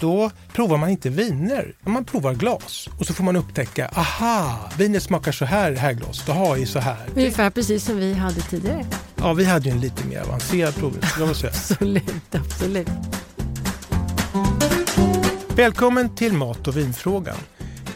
då 0.00 0.30
provar 0.52 0.76
man 0.76 0.90
inte 0.90 1.10
viner, 1.10 1.74
man 1.80 2.04
provar 2.04 2.34
glas. 2.34 2.88
Och 2.98 3.06
så 3.06 3.14
får 3.14 3.24
man 3.24 3.36
upptäcka, 3.36 3.88
aha, 3.88 4.70
vinet 4.78 5.02
smakar 5.02 5.32
så 5.32 5.44
här 5.44 5.70
i 5.70 5.74
det 5.74 5.80
här 5.80 5.92
glaset, 5.92 6.28
jaha, 6.28 6.58
i 6.58 6.66
så 6.66 6.78
här. 6.78 7.06
Ungefär 7.16 7.50
precis 7.50 7.84
som 7.84 7.96
vi 7.96 8.14
hade 8.14 8.40
tidigare. 8.40 8.86
Ja, 9.16 9.32
vi 9.32 9.44
hade 9.44 9.68
ju 9.68 9.70
en 9.70 9.80
lite 9.80 10.06
mer 10.06 10.20
avancerad 10.20 10.74
provning, 10.74 11.00
absolut, 11.48 12.34
absolut. 12.34 12.88
Välkommen 15.56 16.14
till 16.14 16.32
Mat 16.32 16.68
och 16.68 16.76
vinfrågan. 16.76 17.36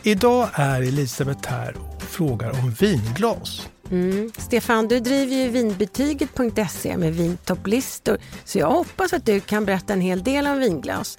Idag 0.03 0.49
är 0.53 0.83
Elisabeth 0.83 1.51
här 1.51 1.77
och 1.77 2.03
frågar 2.03 2.51
om 2.51 2.71
vinglas. 2.71 3.69
Mm. 3.91 4.33
Stefan, 4.39 4.89
du 4.89 5.01
driver 5.01 5.37
ju 5.37 5.49
vinbetyget.se 5.49 6.97
med 6.97 7.15
vintopplistor 7.15 8.19
så 8.45 8.59
jag 8.59 8.71
hoppas 8.71 9.13
att 9.13 9.27
du 9.27 9.41
kan 9.41 9.65
berätta 9.65 9.93
en 9.93 10.01
hel 10.01 10.23
del 10.23 10.47
om 10.47 10.59
vinglas. 10.59 11.19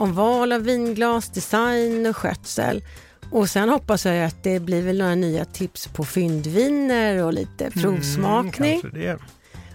Om 0.00 0.14
val 0.14 0.52
av 0.52 0.62
vinglas, 0.62 1.28
design 1.28 2.06
och 2.06 2.16
skötsel. 2.16 2.84
Och 3.30 3.50
sen 3.50 3.68
hoppas 3.68 4.06
jag 4.06 4.24
att 4.24 4.42
det 4.42 4.60
blir 4.60 4.82
väl 4.82 4.98
några 4.98 5.14
nya 5.14 5.44
tips 5.44 5.86
på 5.86 6.04
fyndviner 6.04 7.24
och 7.24 7.32
lite 7.32 7.70
provsmakning. 7.70 8.82
Mm, 8.94 9.18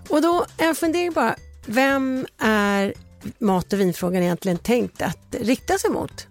och 0.10 0.22
då 0.22 0.46
en 0.58 0.76
fundering 0.76 1.14
bara, 1.14 1.36
vem 1.66 2.28
är 2.38 2.94
mat 3.40 3.74
och 3.74 3.80
vinfrågan 3.80 4.24
egentligen 4.24 4.58
tänkt 4.58 5.02
att 5.02 5.36
rikta 5.40 5.78
sig 5.78 5.90
mot? 5.90 6.28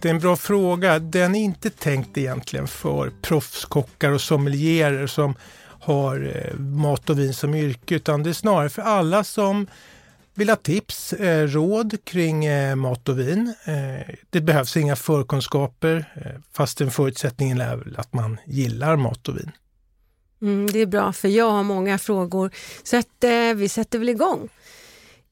Det 0.00 0.08
är 0.08 0.14
en 0.14 0.20
bra 0.20 0.36
fråga. 0.36 0.98
Den 0.98 1.34
är 1.34 1.40
inte 1.40 1.70
tänkt 1.70 2.18
egentligen 2.18 2.66
för 2.66 3.12
proffskockar 3.22 4.10
och 4.10 4.20
sommelierer 4.20 5.06
som 5.06 5.34
har 5.80 6.32
eh, 6.36 6.58
mat 6.58 7.10
och 7.10 7.18
vin 7.18 7.34
som 7.34 7.54
yrke, 7.54 7.94
utan 7.94 8.22
det 8.22 8.30
är 8.30 8.34
snarare 8.34 8.68
för 8.68 8.82
alla 8.82 9.24
som 9.24 9.66
vill 10.34 10.48
ha 10.48 10.56
tips, 10.56 11.12
eh, 11.12 11.48
råd 11.48 12.04
kring 12.04 12.44
eh, 12.44 12.74
mat 12.74 13.08
och 13.08 13.18
vin. 13.18 13.54
Eh, 13.64 14.14
det 14.30 14.40
behövs 14.40 14.76
inga 14.76 14.96
förkunskaper, 14.96 16.04
fast 16.52 16.80
en 16.80 16.90
förutsättningen 16.90 17.60
är 17.60 17.76
väl 17.76 17.96
att 17.96 18.12
man 18.12 18.40
gillar 18.46 18.96
mat 18.96 19.28
och 19.28 19.36
vin. 19.36 19.50
Mm, 20.42 20.70
det 20.70 20.78
är 20.78 20.86
bra, 20.86 21.12
för 21.12 21.28
jag 21.28 21.50
har 21.50 21.62
många 21.62 21.98
frågor. 21.98 22.50
Så 22.82 22.96
att, 22.96 23.24
vi 23.56 23.68
sätter 23.68 23.98
väl 23.98 24.08
igång. 24.08 24.48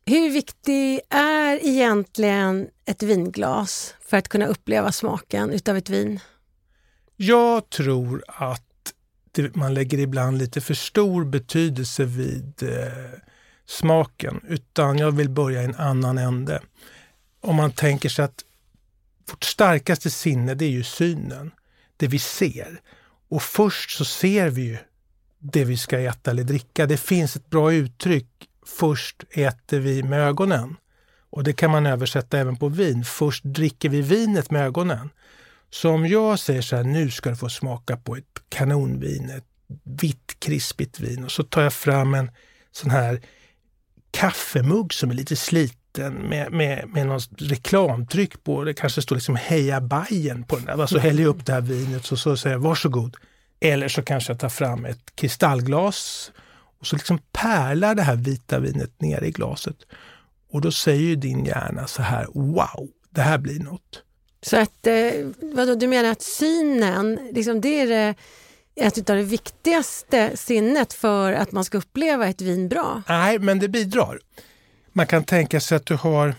Hur 0.05 0.31
viktig 0.31 1.01
är 1.11 1.67
egentligen 1.67 2.69
ett 2.85 3.03
vinglas 3.03 3.95
för 4.01 4.17
att 4.17 4.29
kunna 4.29 4.47
uppleva 4.47 4.93
smaken 4.93 5.51
utav 5.51 5.77
ett 5.77 5.91
vin? 5.91 6.21
Jag 7.17 7.71
tror 7.71 8.25
att 8.27 8.93
det, 9.33 9.57
man 9.57 9.75
lägger 9.75 9.99
ibland 9.99 10.39
lite 10.39 10.61
för 10.61 10.75
stor 10.75 11.25
betydelse 11.25 12.05
vid 12.05 12.63
eh, 12.63 13.19
smaken, 13.71 14.41
utan 14.49 14.99
jag 14.99 15.13
vill 15.13 15.29
börja 15.29 15.63
i 15.63 15.65
en 15.65 15.75
annan 15.75 16.19
ände. 16.19 16.63
Om 17.41 17.57
man 17.57 17.73
tänker 17.73 18.09
sig 18.09 18.25
att 18.25 18.45
vårt 19.31 19.45
starkaste 19.45 20.11
sinne, 20.11 20.55
det 20.55 20.65
är 20.65 20.71
ju 20.71 20.83
synen, 20.83 21.51
det 21.97 22.07
vi 22.07 22.19
ser. 22.19 22.81
Och 23.29 23.43
först 23.43 23.91
så 23.91 24.05
ser 24.05 24.49
vi 24.49 24.63
ju 24.63 24.77
det 25.39 25.65
vi 25.65 25.77
ska 25.77 25.99
äta 25.99 26.31
eller 26.31 26.45
dricka. 26.45 26.87
Det 26.87 26.97
finns 26.97 27.37
ett 27.37 27.51
bra 27.51 27.73
uttryck 27.73 28.49
först 28.67 29.25
äter 29.31 29.79
vi 29.81 30.03
med 30.03 30.21
ögonen. 30.21 30.77
Och 31.31 31.45
det 31.45 31.53
kan 31.53 31.71
man 31.71 31.87
översätta 31.87 32.39
även 32.39 32.57
på 32.57 32.69
vin. 32.69 33.05
Först 33.05 33.45
dricker 33.45 33.89
vi 33.89 34.03
vinet 34.03 34.51
med 34.51 34.67
ögonen. 34.67 35.11
Så 35.71 35.91
om 35.91 36.07
jag 36.07 36.39
säger 36.39 36.63
så 36.63 36.77
här, 36.77 36.85
nu 36.85 37.11
ska 37.11 37.31
du 37.31 37.37
få 37.37 37.49
smaka 37.49 37.97
på 37.97 38.17
ett 38.17 38.43
kanonvin, 38.49 39.31
ett 39.31 39.45
vitt 39.85 40.37
krispigt 40.39 41.01
vin 41.01 41.25
och 41.25 41.33
så 41.33 41.43
tar 41.43 41.63
jag 41.63 41.73
fram 41.73 42.15
en 42.15 42.31
sån 42.73 42.91
här 42.91 43.21
kaffemugg 44.11 44.95
som 44.95 45.11
är 45.11 45.15
lite 45.15 45.37
sliten 45.37 46.15
med, 46.15 46.53
med, 46.53 46.89
med 46.89 47.07
någon 47.07 47.21
reklamtryck 47.39 48.45
på. 48.45 48.65
Det 48.65 48.75
kanske 48.75 49.03
står 49.03 49.17
liksom 49.17 49.37
Heja 49.37 49.81
Bajen 49.81 50.45
på 50.45 50.57
den 50.57 50.65
där. 50.65 50.75
Så 50.75 50.81
alltså 50.81 50.99
häller 51.09 51.23
jag 51.23 51.31
upp 51.31 51.47
det 51.47 51.53
här 51.53 51.61
vinet 51.61 52.13
och 52.13 52.19
så 52.19 52.37
säger 52.37 52.57
jag 52.57 52.63
varsågod. 52.63 53.17
Eller 53.61 53.89
så 53.89 54.03
kanske 54.03 54.33
jag 54.33 54.41
tar 54.41 54.49
fram 54.49 54.85
ett 54.85 55.17
kristallglas 55.17 56.33
och 56.81 56.87
så 56.87 56.97
liksom 56.97 57.19
pärlar 57.33 57.95
det 57.95 58.03
här 58.03 58.17
vita 58.17 58.59
vinet 58.59 59.01
ner 59.01 59.25
i 59.25 59.31
glaset. 59.31 59.77
Och 60.53 60.61
då 60.61 60.73
säger 60.73 61.17
din 61.17 61.45
hjärna 61.45 61.87
så 61.87 62.03
här, 62.03 62.27
wow, 62.35 62.89
det 63.11 63.21
här 63.21 63.39
blir 63.39 63.61
något. 63.61 64.03
Så 64.43 64.57
att, 64.57 64.87
eh, 64.87 65.13
vadå, 65.41 65.75
du 65.75 65.87
menar 65.87 66.11
att 66.11 66.23
synen, 66.23 67.19
liksom 67.33 67.61
det 67.61 67.81
är 67.81 67.87
det, 67.87 68.15
ett 68.81 69.11
av 69.11 69.17
det 69.17 69.23
viktigaste 69.23 70.37
sinnet 70.37 70.93
för 70.93 71.33
att 71.33 71.53
man 71.53 71.65
ska 71.65 71.79
uppleva 71.79 72.27
ett 72.27 72.41
vin 72.41 72.69
bra? 72.69 73.03
Nej, 73.09 73.39
men 73.39 73.59
det 73.59 73.69
bidrar. 73.69 74.19
Man 74.93 75.07
kan 75.07 75.25
tänka 75.25 75.61
sig 75.61 75.77
att 75.77 75.87
du 75.87 75.95
har 75.95 76.35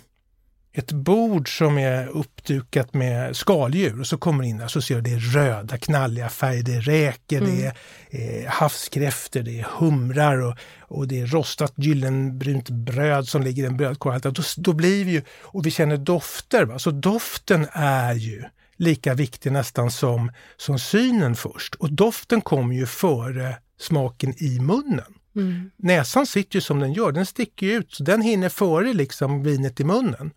ett 0.73 0.91
bord 0.91 1.57
som 1.57 1.77
är 1.77 2.07
uppdukat 2.07 2.93
med 2.93 3.35
skaldjur 3.35 3.99
och 3.99 4.07
så 4.07 4.17
kommer 4.17 4.43
in 4.43 4.57
där 4.57 4.67
så 4.67 4.81
ser 4.81 5.01
det 5.01 5.17
röda 5.17 5.77
knalliga 5.77 6.29
färger. 6.29 6.63
Det 6.63 6.73
är 6.73 6.81
räkor, 6.81 7.37
mm. 7.37 7.55
det 7.57 7.65
är 7.65 8.43
eh, 8.43 8.49
havskräftor, 8.49 9.39
det 9.39 9.59
är 9.59 9.67
humrar 9.79 10.41
och, 10.41 10.57
och 10.79 11.07
det 11.07 11.21
är 11.21 11.25
rostat 11.25 11.73
gyllenbrunt 11.75 12.69
bröd 12.69 13.27
som 13.27 13.41
ligger 13.41 13.63
i 13.63 13.65
en 13.65 13.77
brödkorg. 13.77 14.19
Då, 14.21 14.31
då 14.57 14.73
blir 14.73 15.05
vi 15.05 15.11
ju, 15.11 15.21
och 15.41 15.65
vi 15.65 15.71
känner 15.71 15.97
dofter. 15.97 16.65
Va? 16.65 16.79
Så 16.79 16.91
doften 16.91 17.67
är 17.73 18.13
ju 18.13 18.43
lika 18.81 19.13
viktig 19.13 19.51
nästan 19.51 19.91
som, 19.91 20.31
som 20.57 20.79
synen 20.79 21.35
först. 21.35 21.75
Och 21.75 21.93
doften 21.93 22.41
kommer 22.41 22.75
ju 22.75 22.85
före 22.85 23.55
smaken 23.79 24.43
i 24.43 24.59
munnen. 24.59 25.13
Mm. 25.35 25.71
Näsan 25.77 26.27
sitter 26.27 26.55
ju 26.55 26.61
som 26.61 26.79
den 26.79 26.93
gör, 26.93 27.11
den 27.11 27.25
sticker 27.25 27.67
ut, 27.67 27.93
så 27.93 28.03
den 28.03 28.21
hinner 28.21 28.49
före 28.49 28.93
liksom 28.93 29.43
vinet 29.43 29.79
i 29.79 29.83
munnen. 29.83 30.31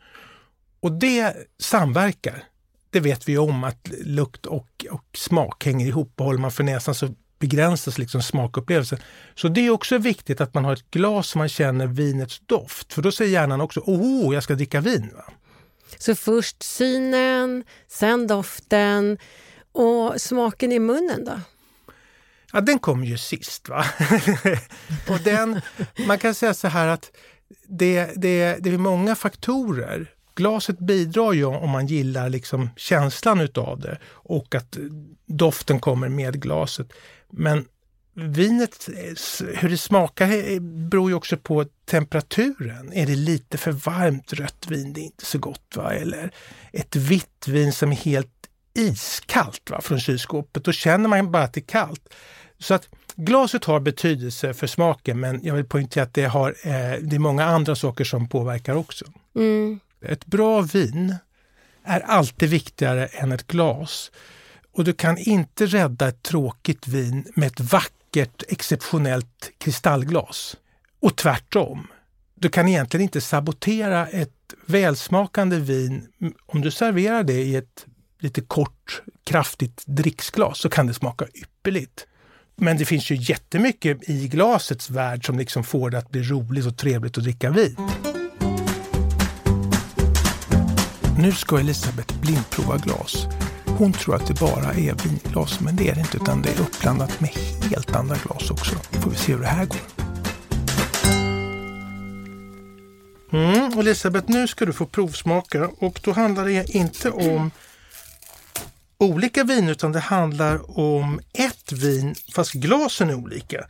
Och 0.81 0.93
det 0.93 1.35
samverkar. 1.59 2.45
Det 2.91 3.01
vet 3.01 3.29
vi 3.29 3.39
om 3.39 3.65
att 3.65 3.89
lukt 4.05 4.47
och, 4.47 4.87
och 4.91 5.05
smak 5.17 5.65
hänger 5.65 5.87
ihop 5.87 6.13
och 6.17 6.27
håller 6.27 6.41
man 6.41 6.53
för 6.53 6.65
näsan 6.65 6.95
så 6.95 7.15
begränsas 7.39 7.99
liksom 7.99 8.23
smakupplevelsen. 8.23 8.99
Så 9.35 9.49
det 9.49 9.67
är 9.67 9.71
också 9.71 9.99
viktigt 9.99 10.41
att 10.41 10.55
man 10.55 10.65
har 10.65 10.73
ett 10.73 10.91
glas 10.91 11.29
som 11.29 11.39
man 11.39 11.49
känner 11.49 11.87
vinets 11.87 12.41
doft, 12.47 12.93
för 12.93 13.03
då 13.03 13.13
säger 13.13 13.33
hjärnan 13.33 13.61
också 13.61 13.81
oh, 13.81 14.35
jag 14.35 14.43
ska 14.43 14.55
dricka 14.55 14.81
vin. 14.81 15.11
Va? 15.17 15.25
Så 15.99 16.15
först 16.15 16.63
synen, 16.63 17.65
sen 17.89 18.27
doften 18.27 19.19
och 19.73 20.21
smaken 20.21 20.73
i 20.73 20.79
munnen 20.79 21.25
då? 21.25 21.41
Ja, 22.53 22.61
den 22.61 22.79
kom 22.79 23.05
ju 23.05 23.19
sist. 23.19 23.69
va? 23.69 23.85
och 25.09 25.21
den, 25.25 25.61
man 26.07 26.19
kan 26.19 26.35
säga 26.35 26.55
så 26.55 26.69
här 26.69 26.89
att 26.89 27.11
det, 27.69 28.11
det, 28.17 28.57
det 28.61 28.71
är 28.71 28.79
många 28.79 29.15
faktorer 29.15 30.15
glaset 30.35 30.79
bidrar 30.79 31.33
ju 31.33 31.45
om 31.45 31.71
man 31.71 31.87
gillar 31.87 32.29
liksom 32.29 32.71
känslan 32.77 33.41
utav 33.41 33.81
det 33.81 33.99
och 34.07 34.55
att 34.55 34.77
doften 35.27 35.81
kommer 35.81 36.09
med 36.09 36.43
glaset. 36.43 36.93
Men 37.31 37.65
vinet, 38.15 38.89
hur 39.57 39.69
det 39.69 39.79
smakar 39.79 40.61
beror 40.89 41.11
ju 41.11 41.17
också 41.17 41.37
på 41.37 41.65
temperaturen. 41.85 42.93
Är 42.93 43.07
det 43.07 43.17
lite 43.17 43.59
för 43.59 43.73
varmt 43.73 44.33
rött 44.33 44.67
vin, 44.69 44.93
det 44.93 45.01
är 45.01 45.05
inte 45.05 45.25
så 45.25 45.39
gott. 45.39 45.77
Va? 45.77 45.93
Eller 45.93 46.31
ett 46.73 46.97
vitt 46.97 47.49
vin 47.49 47.73
som 47.73 47.93
är 47.93 47.97
helt 47.97 48.31
iskallt 48.75 49.71
va? 49.71 49.81
från 49.81 50.01
kylskåpet, 50.01 50.65
då 50.65 50.73
känner 50.73 51.09
man 51.09 51.31
bara 51.31 51.43
att 51.43 51.53
det 51.53 51.61
är 51.61 51.67
kallt. 51.67 52.15
Så 52.59 52.75
att 52.75 52.89
glaset 53.17 53.65
har 53.65 53.81
betydelse 53.81 54.55
för 54.55 54.67
smaken 54.67 55.21
men 55.21 55.41
jag 55.43 55.55
vill 55.55 55.65
poängtera 55.65 56.05
att 56.05 56.15
det, 56.15 56.25
har, 56.25 56.49
eh, 56.49 57.01
det 57.01 57.17
är 57.17 57.19
många 57.19 57.45
andra 57.45 57.77
saker 57.77 58.05
som 58.05 58.29
påverkar 58.29 58.75
också. 58.75 59.05
Mm. 59.37 59.81
Ett 60.03 60.27
bra 60.27 60.61
vin 60.61 61.17
är 61.85 62.01
alltid 62.01 62.51
viktigare 62.51 63.07
än 63.07 63.33
ett 63.33 63.47
glas. 63.47 64.11
Och 64.75 64.85
du 64.85 64.93
kan 64.93 65.19
inte 65.19 65.67
rädda 65.67 66.09
ett 66.09 66.23
tråkigt 66.23 66.89
vin 66.89 67.27
med 67.35 67.47
ett 67.47 67.61
vackert, 67.61 68.43
exceptionellt 68.49 69.51
kristallglas. 69.59 70.57
Och 71.01 71.17
tvärtom. 71.17 71.87
Du 72.35 72.49
kan 72.49 72.69
egentligen 72.69 73.03
inte 73.03 73.21
sabotera 73.21 74.07
ett 74.07 74.55
välsmakande 74.67 75.59
vin. 75.59 76.09
Om 76.47 76.61
du 76.61 76.71
serverar 76.71 77.23
det 77.23 77.43
i 77.43 77.57
ett 77.57 77.87
lite 78.19 78.41
kort, 78.41 79.03
kraftigt 79.25 79.83
dricksglas 79.87 80.59
så 80.59 80.69
kan 80.69 80.87
det 80.87 80.95
smaka 80.95 81.27
ypperligt. 81.35 82.07
Men 82.57 82.77
det 82.77 82.85
finns 82.85 83.11
ju 83.11 83.17
jättemycket 83.17 84.11
i 84.11 84.29
glasets 84.29 84.91
värld 84.91 85.27
som 85.27 85.39
liksom 85.39 85.65
får 85.65 85.91
det 85.91 85.99
att 85.99 86.11
bli 86.11 86.23
roligt 86.23 86.67
och 86.67 86.77
trevligt 86.77 87.19
att 87.19 87.25
dricka 87.25 87.51
vin. 87.51 87.77
Nu 91.19 91.33
ska 91.33 91.59
Elisabeth 91.59 92.21
blindprova 92.21 92.79
glas. 92.79 93.27
Hon 93.79 93.93
tror 93.93 94.15
att 94.15 94.27
det 94.27 94.41
bara 94.41 94.73
är 94.73 94.95
vinglas, 95.05 95.61
men 95.61 95.77
det 95.77 95.89
är 95.89 95.95
det 95.95 96.01
inte 96.01 96.17
utan 96.17 96.43
det 96.43 96.49
är 96.49 96.61
uppblandat 96.61 97.21
med 97.21 97.31
helt 97.71 97.97
andra 97.97 98.17
glas 98.17 98.51
också. 98.51 98.75
Får 98.75 99.11
vi 99.11 99.17
se 99.17 99.33
hur 99.33 99.41
det 99.41 99.47
här 99.47 99.67
går. 99.67 99.81
Mm, 103.33 103.79
Elisabeth, 103.79 104.31
nu 104.31 104.49
ska 104.49 104.65
du 104.65 104.73
få 104.73 104.87
provsmaka 104.87 105.69
och 105.79 106.01
då 106.05 106.13
handlar 106.13 106.45
det 106.45 106.75
inte 106.75 107.11
om 107.11 107.51
olika 108.99 109.45
vin 109.45 109.69
utan 109.69 109.93
det 109.93 110.01
handlar 110.01 110.79
om 110.79 111.21
ett 111.33 111.73
vin 111.73 112.15
fast 112.35 112.53
glasen 112.53 113.11
är 113.11 113.15
olika. 113.15 113.67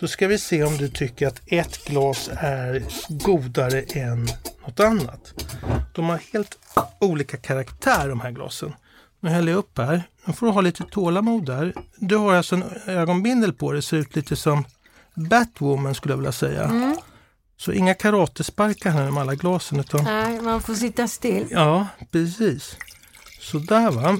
Så 0.00 0.08
ska 0.08 0.26
vi 0.26 0.38
se 0.38 0.64
om 0.64 0.76
du 0.76 0.88
tycker 0.88 1.26
att 1.26 1.40
ett 1.46 1.84
glas 1.84 2.30
är 2.32 2.82
godare 3.08 3.82
än 3.82 4.28
något 4.66 4.80
annat. 4.80 5.34
De 5.94 6.08
har 6.08 6.20
helt 6.32 6.58
olika 7.00 7.36
karaktär 7.36 8.08
de 8.08 8.20
här 8.20 8.30
glasen. 8.30 8.72
Nu 9.20 9.30
häller 9.30 9.52
jag 9.52 9.58
upp 9.58 9.78
här. 9.78 10.02
Nu 10.24 10.32
får 10.32 10.46
du 10.46 10.52
ha 10.52 10.60
lite 10.60 10.84
tålamod 10.84 11.46
där. 11.46 11.74
Du 11.96 12.16
har 12.16 12.34
alltså 12.34 12.54
en 12.56 12.64
ögonbindel 12.86 13.52
på 13.52 13.72
dig, 13.72 13.82
ser 13.82 13.96
ut 13.96 14.16
lite 14.16 14.36
som 14.36 14.64
Batwoman 15.14 15.94
skulle 15.94 16.12
jag 16.12 16.18
vilja 16.18 16.32
säga. 16.32 16.64
Mm. 16.64 16.96
Så 17.56 17.72
inga 17.72 17.94
karatesparkar 17.94 18.90
här 18.90 19.10
med 19.10 19.20
alla 19.20 19.34
glasen. 19.34 19.80
Utan, 19.80 20.04
Nej, 20.04 20.40
man 20.40 20.62
får 20.62 20.74
sitta 20.74 21.08
still. 21.08 21.46
ja, 21.50 21.86
precis. 22.10 22.76
Så 23.40 23.58
där 23.58 23.90
va. 23.90 24.18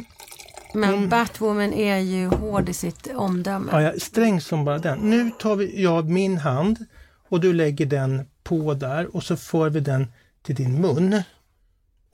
Men 0.74 0.94
Mm. 0.94 1.08
Batwoman 1.08 1.72
är 1.72 1.98
ju 1.98 2.26
hård 2.26 2.68
i 2.68 2.72
sitt 2.74 3.06
omdöme. 3.14 3.68
Ja, 3.72 3.80
är 3.80 3.98
sträng 3.98 4.40
som 4.40 4.64
bara 4.64 4.78
den. 4.78 4.98
Nu 4.98 5.30
tar 5.38 5.56
vi, 5.56 5.82
jag 5.82 6.08
min 6.10 6.38
hand 6.38 6.84
och 7.28 7.40
du 7.40 7.52
lägger 7.52 7.86
den 7.86 8.26
på 8.44 8.74
där 8.74 9.16
och 9.16 9.22
så 9.22 9.36
för 9.36 9.70
vi 9.70 9.80
den 9.80 10.06
till 10.42 10.54
din 10.54 10.80
mun. 10.80 11.22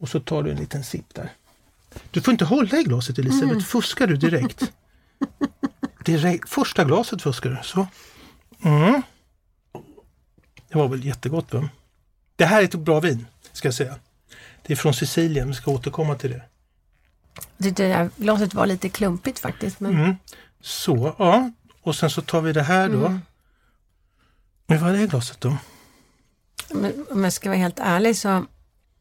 Och 0.01 0.09
så 0.09 0.21
tar 0.21 0.43
du 0.43 0.51
en 0.51 0.57
liten 0.57 0.85
sipp 0.85 1.15
där. 1.15 1.33
Du 2.11 2.20
får 2.20 2.32
inte 2.32 2.44
hålla 2.44 2.79
i 2.79 2.82
glaset 2.82 3.19
Elisabeth, 3.19 3.50
Mm. 3.52 3.62
fuskar 3.64 4.06
du 4.06 4.17
direkt. 4.17 4.73
direkt. 6.05 6.49
Första 6.49 6.85
glaset 6.85 7.23
fuskar 7.23 7.50
du. 7.50 7.58
Så. 7.62 7.87
Mm. 8.62 9.02
Det 10.69 10.79
var 10.79 10.88
väl 10.88 11.05
jättegott 11.05 11.52
va? 11.55 11.69
Det 12.37 12.44
här 12.44 12.61
är 12.61 12.64
ett 12.64 12.75
bra 12.75 13.00
vin, 13.00 13.26
ska 13.52 13.69
jag 13.69 13.75
säga. 13.75 13.96
Det 14.62 14.73
är 14.73 14.76
från 14.76 14.94
Sicilien, 14.94 15.49
vi 15.49 15.55
ska 15.55 15.70
återkomma 15.70 16.14
till 16.14 16.31
det. 16.31 16.43
Det 17.56 17.70
där 17.70 18.11
glaset 18.17 18.55
var 18.55 18.67
lite 18.67 18.88
klumpigt 18.88 19.38
faktiskt. 19.38 19.81
Men... 19.81 19.94
Mm. 19.94 20.17
Så, 20.61 21.14
ja. 21.19 21.50
Och 21.82 21.97
sen 21.97 22.11
så 22.11 22.23
tar 22.23 22.40
vi 22.40 22.52
det 22.52 22.62
här 22.62 22.88
då. 22.88 23.06
Mm. 23.06 23.20
Men 24.67 24.81
vad 24.81 24.94
är 24.94 24.99
det 24.99 25.06
glaset 25.06 25.40
då? 25.40 25.56
Men 26.70 27.06
om 27.11 27.25
jag 27.25 27.32
ska 27.32 27.49
vara 27.49 27.58
helt 27.58 27.79
ärlig 27.79 28.17
så 28.17 28.47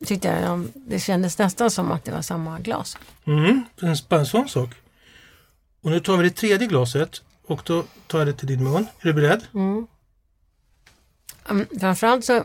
tyckte 0.06 0.28
jag 0.28 0.68
det 0.76 1.00
kändes 1.00 1.38
nästan 1.38 1.72
som 1.72 1.92
att 1.92 2.06
det 2.06 2.12
var 2.12 2.22
samma 2.22 2.60
glas. 2.60 2.98
Mm, 3.26 3.64
bara 4.10 4.20
en 4.20 4.26
sån 4.26 4.50
sak. 4.50 4.70
Och 5.82 5.92
nu 5.92 6.00
tar 6.00 6.18
vi 6.18 6.24
det 6.30 6.36
tredje 6.36 6.68
glaset 6.68 7.22
och 7.48 7.62
då 7.66 7.84
tar 8.08 8.20
jag 8.20 8.28
det 8.28 8.34
till 8.34 8.48
din 8.48 8.64
mun. 8.64 8.86
Är 9.02 9.08
du 9.08 9.14
beredd? 9.14 9.44
Mm. 9.54 9.88
Mm, 11.50 11.66
Framförallt 11.80 12.26
så 12.26 12.44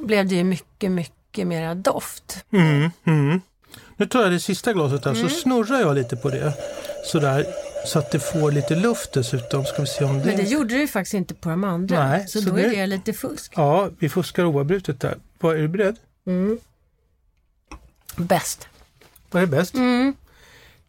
blev 0.00 0.28
det 0.28 0.34
ju 0.34 0.44
mycket, 0.44 0.90
mycket 0.90 1.46
mera 1.46 1.74
doft. 1.74 2.44
Mm, 2.52 2.90
mm. 3.04 3.40
Nu 3.96 4.06
tar 4.06 4.22
jag 4.22 4.32
det 4.32 4.40
sista 4.40 4.72
glaset 4.72 5.04
här 5.04 5.14
så 5.14 5.28
snurrar 5.28 5.80
jag 5.80 5.94
lite 5.94 6.16
på 6.16 6.30
det. 6.30 6.54
Sådär, 7.06 7.46
så 7.86 7.98
att 7.98 8.10
det 8.10 8.20
får 8.20 8.52
lite 8.52 8.76
luft 8.76 9.12
dessutom. 9.12 9.64
Ska 9.64 9.82
vi 9.82 9.88
se 9.88 10.04
om 10.04 10.18
det... 10.18 10.24
Men 10.24 10.36
det 10.36 10.42
gjorde 10.42 10.74
du 10.74 10.88
faktiskt 10.88 11.14
inte 11.14 11.34
på 11.34 11.48
de 11.48 11.64
andra. 11.64 12.08
Nej, 12.08 12.28
så, 12.28 12.40
så 12.42 12.50
då 12.50 12.56
är 12.58 12.62
det- 12.62 12.68
det 12.76 12.86
lite 12.86 13.12
fusk. 13.12 13.52
Ja, 13.56 13.90
vi 13.98 14.08
fuskar 14.08 14.44
oavbrutet 14.44 15.00
där. 15.00 15.18
Vad, 15.38 15.56
är 15.56 15.60
du 15.60 15.68
beredd? 15.68 15.96
Mm. 16.26 16.58
Bäst. 18.16 18.68
Vad 19.30 19.42
är 19.42 19.46
bäst? 19.46 19.74
Mm. 19.74 20.14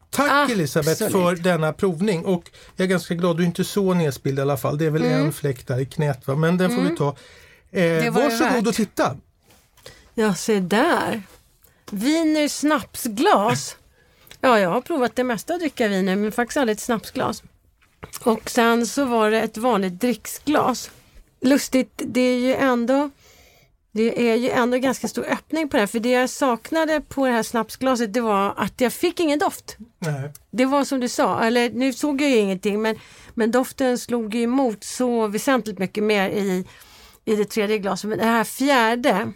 Tack 0.10 0.50
Elisabeth 0.52 0.92
Absolut. 1.04 1.12
för 1.12 1.36
denna 1.36 1.74
provning 1.74 2.26
och 2.26 2.52
jag 2.76 2.86
är 2.86 2.90
ganska 2.90 3.14
glad, 3.14 3.38
du 3.38 3.44
är 3.44 3.48
inte 3.48 3.64
så 3.64 3.94
nedspilld 3.94 4.40
i 4.40 4.42
alla 4.42 4.58
fall. 4.58 4.78
Det 4.78 4.86
är 4.86 4.90
väl 4.90 5.04
Mm. 5.06 5.26
en 5.26 5.34
fläck 5.34 5.68
där 5.68 5.80
i 5.80 5.86
knät 5.86 6.28
va? 6.28 6.36
men 6.36 6.58
den 6.58 6.76
får 6.76 6.82
vi 6.82 6.96
ta. 6.96 7.16
Eh, 7.72 8.14
varsågod 8.14 8.68
och 8.68 8.74
titta! 8.76 9.18
Ja, 10.14 10.36
se 10.36 10.60
där. 10.60 11.24
Wiener 11.92 12.48
snapsglas. 12.48 13.76
Ja, 14.42 14.60
jag 14.60 14.70
har 14.70 14.82
provat 14.82 15.16
det 15.16 15.24
mesta 15.24 15.54
att 15.54 15.60
dricka 15.60 15.88
viner, 15.88 16.16
men 16.16 16.32
faktiskt 16.32 16.58
aldrig 16.58 16.76
ett 16.78 16.82
snapsglas. 16.84 17.44
Och 18.24 18.50
sen 18.50 18.88
så 18.88 19.06
var 19.06 19.32
det 19.32 19.42
ett 19.42 19.58
vanligt 19.58 19.94
dricksglas. 20.02 20.92
Lustigt, 21.42 22.02
det 22.06 22.22
är 22.22 22.40
ju 22.40 22.56
ändå 22.56 23.10
det 23.96 24.32
är 24.32 24.36
ju 24.36 24.50
ändå 24.50 24.78
ganska 24.78 25.08
stor 25.08 25.26
öppning 25.26 25.70
på 25.70 25.78
det 25.78 25.82
här, 25.82 25.88
för 25.88 26.00
det 26.00 26.10
jag 26.10 26.30
saknade 26.30 27.02
på 27.02 27.26
det 27.26 27.32
här 27.32 27.44
snapsglaset 27.44 28.14
det 28.14 28.22
var 28.22 28.54
att 28.58 28.82
jag 28.82 28.94
fick 28.94 29.20
ingen 29.20 29.40
doft. 29.40 29.78
Nej. 30.00 30.34
Det 30.52 30.66
var 30.66 30.84
som 30.84 31.00
du 31.00 31.10
sa, 31.10 31.44
eller 31.44 31.70
nu 31.70 31.94
såg 31.94 32.22
jag 32.22 32.30
ju 32.30 32.36
ingenting 32.36 32.82
men, 32.82 32.96
men 33.34 33.52
doften 33.52 33.98
slog 33.98 34.36
ju 34.36 34.44
emot 34.44 34.84
så 34.84 35.28
väsentligt 35.28 35.80
mycket 35.80 36.04
mer 36.04 36.30
i, 36.30 36.66
i 37.26 37.36
det 37.36 37.46
tredje 37.46 37.78
glaset. 37.78 38.10
Men 38.10 38.18
det 38.18 38.26
här 38.26 38.44
fjärde, 38.44 39.32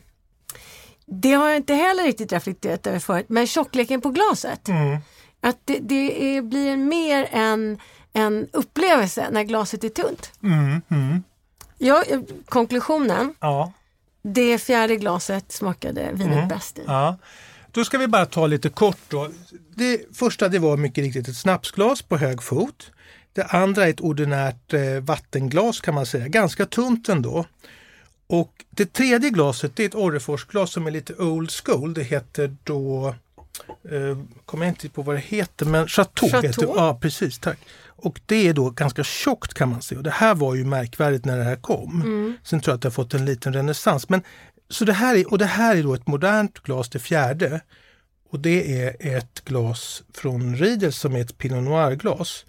det 1.06 1.34
har 1.34 1.48
jag 1.48 1.58
inte 1.58 1.74
heller 1.74 2.04
riktigt 2.04 2.32
reflekterat 2.32 2.88
över 2.88 3.00
förut, 3.00 3.26
men 3.30 3.48
tjockleken 3.48 4.02
på 4.02 4.10
glaset. 4.10 4.68
Mm. 4.68 4.98
Att 5.42 5.58
det, 5.66 5.80
det 5.82 6.38
är, 6.38 6.42
blir 6.42 6.78
mer 6.78 7.28
en, 7.32 7.80
en 8.14 8.48
upplevelse 8.54 9.28
när 9.32 9.44
glaset 9.44 9.84
är 9.84 9.90
tunt. 9.90 10.32
Mm, 10.44 10.82
mm. 10.90 11.24
Ja, 11.78 12.04
eh, 12.08 12.20
konklusionen, 12.46 13.34
Ja. 13.40 13.74
Det 14.22 14.58
fjärde 14.58 14.96
glaset 14.96 15.52
smakade 15.52 16.10
vinet 16.14 16.36
Mm. 16.38 16.48
bäst 16.48 16.78
i. 16.80 16.84
Ja. 16.88 17.18
Då 17.72 17.86
ska 17.86 17.98
vi 17.98 18.08
bara 18.08 18.26
ta 18.26 18.48
lite 18.48 18.70
kort 18.70 18.98
då. 19.08 19.30
Det 19.76 20.18
första 20.18 20.48
det 20.50 20.60
var 20.60 20.78
mycket 20.78 21.04
riktigt 21.04 21.28
ett 21.28 21.38
snapsglas 21.38 22.02
på 22.02 22.18
hög 22.18 22.44
fot. 22.44 22.92
Det 23.34 23.44
andra 23.44 23.86
är 23.86 23.90
ett 23.90 24.02
ordinärt 24.02 24.74
eh, 24.74 24.82
vattenglas 25.02 25.82
kan 25.82 25.94
man 25.96 26.06
säga, 26.06 26.28
ganska 26.28 26.66
tunt 26.66 27.10
ändå. 27.10 27.46
Och 28.28 28.66
det 28.70 28.94
tredje 28.94 29.30
glaset 29.30 29.76
det 29.76 29.84
är 29.84 29.88
ett 29.88 29.96
Orreforsglas 29.96 30.72
som 30.72 30.88
är 30.88 30.92
lite 30.92 31.14
old 31.16 31.52
school. 31.52 31.94
Det 31.94 32.04
heter 32.04 32.56
då, 32.64 33.16
eh, 33.92 34.18
kommer 34.46 34.66
jag 34.66 34.72
inte 34.72 34.90
på 34.90 35.02
vad 35.02 35.16
det 35.16 35.20
heter, 35.20 35.66
men 35.66 35.88
Chateau. 35.88 36.30
Chateau? 36.30 36.48
Heter, 36.48 36.68
ja, 36.76 37.00
precis, 37.02 37.40
tack. 37.40 37.60
Och 38.02 38.22
det 38.26 38.48
är 38.48 38.54
då 38.54 38.70
ganska 38.70 39.04
tjockt 39.04 39.54
kan 39.54 39.70
man 39.70 39.82
säga. 39.82 39.98
Och 40.00 40.04
det 40.04 40.10
här 40.10 40.36
var 40.36 40.56
ju 40.56 40.66
märkvärdigt 40.66 41.26
när 41.26 41.38
det 41.38 41.44
här 41.44 41.56
kom. 41.56 42.02
Mm. 42.02 42.38
Sen 42.44 42.60
tror 42.62 42.72
jag 42.72 42.76
att 42.76 42.82
det 42.82 42.88
har 42.88 42.92
fått 42.92 43.14
en 43.14 43.26
liten 43.26 43.54
renässans. 43.54 44.10
Men, 44.10 44.22
så 44.70 44.86
det 44.86 44.94
här 44.94 45.16
är, 45.16 45.32
och 45.32 45.38
det 45.38 45.46
här 45.46 45.76
är 45.76 45.84
då 45.84 45.94
ett 45.94 46.08
modernt 46.08 46.60
glas, 46.60 46.90
det 46.90 47.00
fjärde. 47.00 47.62
Och 48.32 48.40
det 48.40 48.82
är 48.82 49.18
ett 49.18 49.46
glas 49.46 50.04
från 50.14 50.56
Riedel 50.56 50.94
som 50.94 51.16
är 51.16 51.22
ett 51.22 51.38
Pinot 51.38 51.64
Noir-glas. 51.64 52.46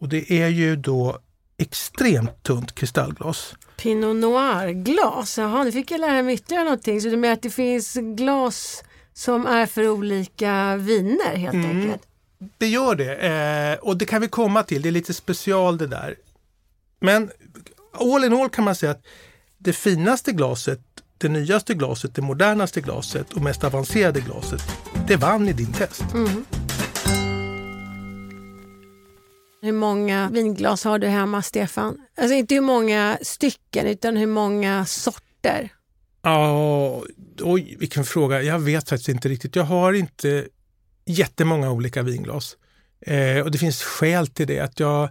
Och 0.00 0.08
det 0.08 0.32
är 0.32 0.48
ju 0.48 0.76
då 0.76 1.18
extremt 1.58 2.42
tunt 2.42 2.74
kristallglas. 2.74 3.54
Pinot 3.76 4.16
Noir-glas, 4.16 5.38
jaha 5.38 5.64
nu 5.64 5.72
fick 5.72 5.90
jag 5.90 6.00
lära 6.00 6.22
mig 6.22 6.34
ytterligare 6.34 6.64
någonting. 6.64 7.00
Så 7.00 7.08
du 7.08 7.16
menar 7.16 7.32
att 7.34 7.42
det 7.42 7.50
finns 7.50 7.94
glas 7.94 8.84
som 9.12 9.46
är 9.46 9.66
för 9.66 9.88
olika 9.88 10.76
viner 10.76 11.36
helt 11.36 11.54
Mm. 11.54 11.70
enkelt? 11.82 12.02
Det 12.58 12.68
gör 12.68 12.94
det 12.94 13.14
eh, 13.14 13.78
och 13.78 13.96
det 13.96 14.04
kan 14.04 14.20
vi 14.20 14.28
komma 14.28 14.62
till. 14.62 14.82
Det 14.82 14.88
är 14.88 14.92
lite 14.92 15.14
special 15.14 15.78
det 15.78 15.86
där. 15.86 16.16
Men 17.00 17.30
all 17.92 18.24
in 18.24 18.32
all 18.32 18.48
kan 18.48 18.64
man 18.64 18.74
säga 18.74 18.92
att 18.92 19.04
det 19.58 19.72
finaste 19.72 20.32
glaset, 20.32 20.80
det 21.18 21.28
nyaste 21.28 21.74
glaset, 21.74 22.14
det 22.14 22.22
modernaste 22.22 22.80
glaset 22.80 23.32
och 23.32 23.42
mest 23.42 23.64
avancerade 23.64 24.20
glaset, 24.20 24.62
det 25.08 25.16
vann 25.16 25.48
i 25.48 25.52
din 25.52 25.72
test. 25.72 26.02
Mm. 26.14 26.44
Hur 29.62 29.72
många 29.72 30.30
vinglas 30.32 30.84
har 30.84 30.98
du 30.98 31.06
hemma, 31.06 31.42
Stefan? 31.42 31.98
Alltså 32.16 32.34
inte 32.34 32.54
hur 32.54 32.60
många 32.60 33.18
stycken, 33.22 33.86
utan 33.86 34.16
hur 34.16 34.26
många 34.26 34.86
sorter? 34.86 35.68
Ja, 36.22 37.02
oj 37.40 37.76
vilken 37.80 38.04
fråga. 38.04 38.42
Jag 38.42 38.58
vet 38.58 38.88
faktiskt 38.88 39.08
inte 39.08 39.28
riktigt. 39.28 39.56
Jag 39.56 39.64
har 39.64 39.92
inte 39.92 40.46
jättemånga 41.04 41.70
olika 41.70 42.02
vinglas. 42.02 42.56
Eh, 43.06 43.40
och 43.40 43.50
det 43.50 43.58
finns 43.58 43.82
skäl 43.82 44.26
till 44.26 44.46
det. 44.46 44.60
Att 44.60 44.80
jag, 44.80 45.10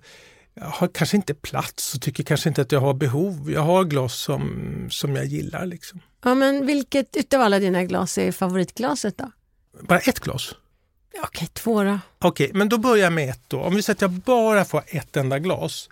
jag 0.53 0.65
har 0.65 0.88
kanske 0.88 1.17
inte 1.17 1.34
plats 1.34 1.96
och 1.96 2.01
tycker 2.01 2.24
kanske 2.24 2.50
inte 2.50 2.62
att 2.62 2.72
jag 2.72 2.79
har 2.79 2.93
behov. 2.93 3.51
Jag 3.51 3.62
har 3.62 3.84
glas 3.84 4.15
som, 4.15 4.88
som 4.91 5.15
jag 5.15 5.25
gillar. 5.25 5.65
Liksom. 5.65 6.00
Ja, 6.24 6.36
men 6.36 6.65
vilket 6.65 7.17
utav 7.17 7.41
alla 7.41 7.60
dina 7.60 7.84
glas 7.84 8.17
är 8.17 8.31
favoritglaset 8.31 9.17
då? 9.17 9.31
Bara 9.81 10.00
ett 10.00 10.19
glas? 10.19 10.55
Okej, 11.24 11.48
två 11.53 11.84
då. 11.84 12.00
Okej, 12.19 12.51
men 12.53 12.69
då 12.69 12.77
börjar 12.77 13.03
jag 13.03 13.13
med 13.13 13.29
ett 13.29 13.43
då. 13.48 13.62
Om 13.62 13.75
vi 13.75 13.81
säger 13.81 13.96
att 13.96 14.01
jag 14.01 14.12
bara 14.12 14.65
får 14.65 14.84
ett 14.88 15.17
enda 15.17 15.39
glas. 15.39 15.89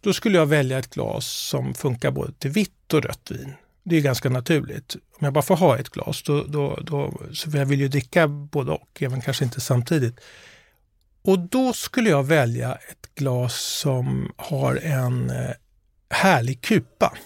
Då 0.00 0.12
skulle 0.12 0.38
jag 0.38 0.46
välja 0.46 0.78
ett 0.78 0.94
glas 0.94 1.26
som 1.26 1.74
funkar 1.74 2.10
både 2.10 2.32
till 2.32 2.50
vitt 2.50 2.94
och 2.94 3.02
rött 3.02 3.30
vin. 3.30 3.52
Det 3.88 3.96
är 3.96 4.00
ganska 4.00 4.28
naturligt. 4.28 4.94
Om 4.94 5.24
jag 5.24 5.32
bara 5.32 5.42
får 5.42 5.56
ha 5.56 5.78
ett 5.78 5.88
glas, 5.88 6.22
då, 6.22 6.44
då, 6.44 6.78
då, 6.82 7.20
så 7.32 7.50
jag 7.56 7.66
vill 7.66 7.80
ju 7.80 7.88
dricka 7.88 8.28
både 8.28 8.72
och, 8.72 9.02
även 9.02 9.20
kanske 9.20 9.44
inte 9.44 9.60
samtidigt. 9.60 10.20
Och 11.22 11.38
då 11.38 11.72
skulle 11.72 12.10
jag 12.10 12.22
välja 12.22 12.74
ett 12.74 13.14
glas 13.14 13.54
som 13.54 14.32
har 14.36 14.76
en 14.76 15.30
eh, 15.30 15.50
härlig 16.10 16.60
kupa. 16.60 17.18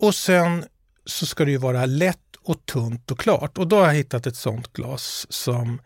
Och 0.00 0.14
sen 0.14 0.64
så 1.04 1.26
ska 1.26 1.44
det 1.44 1.50
ju 1.50 1.56
vara 1.56 1.86
lätt 1.86 2.36
och 2.42 2.66
tunt 2.66 3.10
och 3.10 3.18
klart. 3.18 3.58
Och 3.58 3.68
då 3.68 3.76
har 3.76 3.86
jag 3.86 3.94
hittat 3.94 4.26
ett 4.26 4.36
sånt 4.36 4.72
glas 4.72 5.26
som 5.28 5.80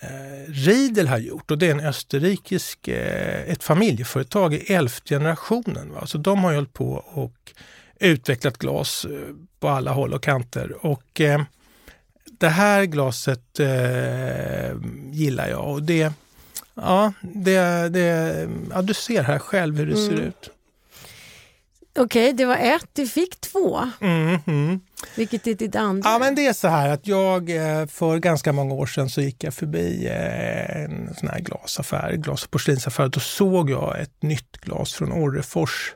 eh, 0.00 0.52
Riedel 0.52 1.08
har 1.08 1.18
gjort 1.18 1.50
och 1.50 1.58
det 1.58 1.66
är 1.66 1.70
en 1.70 1.86
österrikisk, 1.86 2.88
eh, 2.88 3.50
ett 3.50 3.64
familjeföretag 3.64 4.54
i 4.54 4.72
elfte 4.72 5.14
generationen. 5.14 5.92
Va? 5.92 6.06
Så 6.06 6.18
de 6.18 6.44
har 6.44 6.50
ju 6.50 6.56
hållit 6.56 6.72
på 6.72 6.92
och 7.06 7.52
utvecklat 8.04 8.58
glas 8.58 9.04
eh, 9.04 9.10
på 9.60 9.68
alla 9.68 9.92
håll 9.92 10.14
och 10.14 10.22
kanter. 10.22 10.86
Och 10.86 11.20
eh, 11.20 11.42
det 12.24 12.48
här 12.48 12.84
glaset 12.84 13.60
eh, 13.60 14.76
gillar 15.12 15.48
jag 15.48 15.68
och 15.72 15.82
det, 15.82 16.12
ja, 16.74 17.12
det, 17.22 17.88
det, 17.88 18.48
ja, 18.70 18.82
du 18.82 18.94
ser 18.94 19.22
här 19.22 19.38
själv 19.38 19.76
hur 19.78 19.86
det 19.86 19.96
ser 19.96 20.12
Mm. 20.12 20.24
ut. 20.24 20.50
Okej, 21.98 22.32
det 22.32 22.44
var 22.44 22.56
ett. 22.56 22.86
Du 22.92 23.06
fick 23.06 23.40
två. 23.40 23.80
Mm, 24.00 24.38
mm. 24.46 24.80
Vilket 25.16 25.46
är 25.46 25.54
ditt 25.54 25.76
andra? 25.76 26.10
Ja, 26.10 26.18
men 26.18 26.34
det 26.34 26.46
är 26.46 26.52
så 26.52 26.68
här 26.68 26.88
att 26.88 27.06
jag 27.06 27.48
för 27.90 28.18
ganska 28.18 28.52
många 28.52 28.74
år 28.74 28.86
sedan 28.86 29.08
så 29.08 29.20
gick 29.20 29.44
jag 29.44 29.54
förbi 29.54 30.06
en 30.08 31.14
sån 31.14 31.28
här 31.28 31.40
glasaffär, 31.40 32.12
glas 32.12 32.44
och 32.44 32.50
porslinsaffär. 32.50 33.08
Då 33.08 33.20
såg 33.20 33.70
jag 33.70 34.00
ett 34.00 34.22
nytt 34.22 34.56
glas 34.60 34.92
från 34.92 35.12
Orrefors 35.12 35.92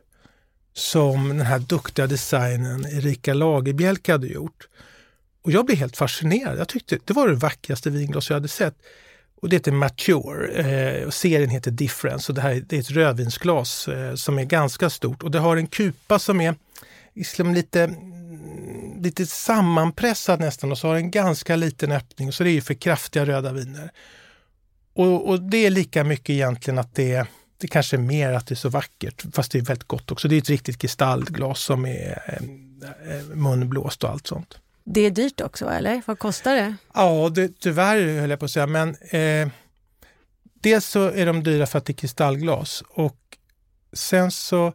som 0.78 1.28
den 1.28 1.46
här 1.46 1.58
duktiga 1.58 2.06
designen 2.06 2.86
Erika 2.86 3.34
Lagerbielke 3.34 4.12
hade 4.12 4.26
gjort. 4.26 4.68
Och 5.42 5.52
jag 5.52 5.66
blev 5.66 5.78
helt 5.78 5.96
fascinerad. 5.96 6.58
Jag 6.58 6.68
tyckte 6.68 6.98
det 7.04 7.12
var 7.12 7.28
det 7.28 7.34
vackraste 7.34 7.90
vinglas 7.90 8.30
jag 8.30 8.36
hade 8.36 8.48
sett. 8.48 8.74
Och 9.40 9.48
det 9.48 9.56
heter 9.56 9.72
Mature 9.72 10.48
eh, 10.48 11.06
och 11.06 11.14
serien 11.14 11.50
heter 11.50 11.70
Difference 11.70 12.32
och 12.32 12.36
det 12.36 12.40
här 12.40 12.64
det 12.66 12.76
är 12.76 12.80
ett 12.80 12.90
rödvinsglas 12.90 13.88
eh, 13.88 14.14
som 14.14 14.38
är 14.38 14.44
ganska 14.44 14.90
stort 14.90 15.22
och 15.22 15.30
det 15.30 15.38
har 15.38 15.56
en 15.56 15.66
kupa 15.66 16.18
som 16.18 16.40
är 16.40 16.54
liksom 17.14 17.54
lite, 17.54 17.82
mm, 17.82 19.02
lite 19.02 19.26
sammanpressad 19.26 20.40
nästan 20.40 20.72
och 20.72 20.78
så 20.78 20.88
har 20.88 20.96
en 20.96 21.10
ganska 21.10 21.56
liten 21.56 21.92
öppning. 21.92 22.32
Så 22.32 22.44
det 22.44 22.50
är 22.50 22.52
ju 22.52 22.60
för 22.60 22.74
kraftiga 22.74 23.26
röda 23.26 23.52
viner. 23.52 23.90
Och, 24.94 25.28
och 25.28 25.40
det 25.40 25.66
är 25.66 25.70
lika 25.70 26.04
mycket 26.04 26.30
egentligen 26.30 26.78
att 26.78 26.94
det 26.94 27.12
är 27.12 27.26
det 27.58 27.68
kanske 27.68 27.96
är 27.96 28.00
mer 28.00 28.32
att 28.32 28.46
det 28.46 28.52
är 28.52 28.56
så 28.56 28.68
vackert, 28.68 29.24
fast 29.32 29.52
det 29.52 29.58
är 29.58 29.62
väldigt 29.62 29.88
gott 29.88 30.12
också. 30.12 30.28
Det 30.28 30.34
är 30.34 30.38
ett 30.38 30.50
riktigt 30.50 30.78
kristallglas 30.78 31.60
som 31.60 31.86
är 31.86 32.22
eh, 32.26 33.16
eh 33.16 33.24
munblåst 33.34 34.04
och 34.04 34.10
allt 34.10 34.26
sånt. 34.26 34.58
Det 34.84 35.00
är 35.00 35.10
dyrt 35.10 35.40
också, 35.40 35.70
eller? 35.70 36.02
Vad 36.06 36.18
kostar 36.18 36.54
det? 36.54 36.74
Ja, 36.94 37.28
det, 37.28 37.60
tyvärr 37.60 38.20
höll 38.20 38.30
jag 38.30 38.38
på 38.38 38.44
att 38.44 38.50
säga, 38.50 38.66
men 38.66 38.96
eh, 39.10 39.48
dels 40.54 40.86
så 40.86 41.10
är 41.10 41.26
de 41.26 41.42
dyra 41.42 41.66
för 41.66 41.78
att 41.78 41.84
det 41.84 41.90
är 41.90 41.94
kristallglas 41.94 42.82
och 42.88 43.16
sen 43.92 44.30
så 44.30 44.72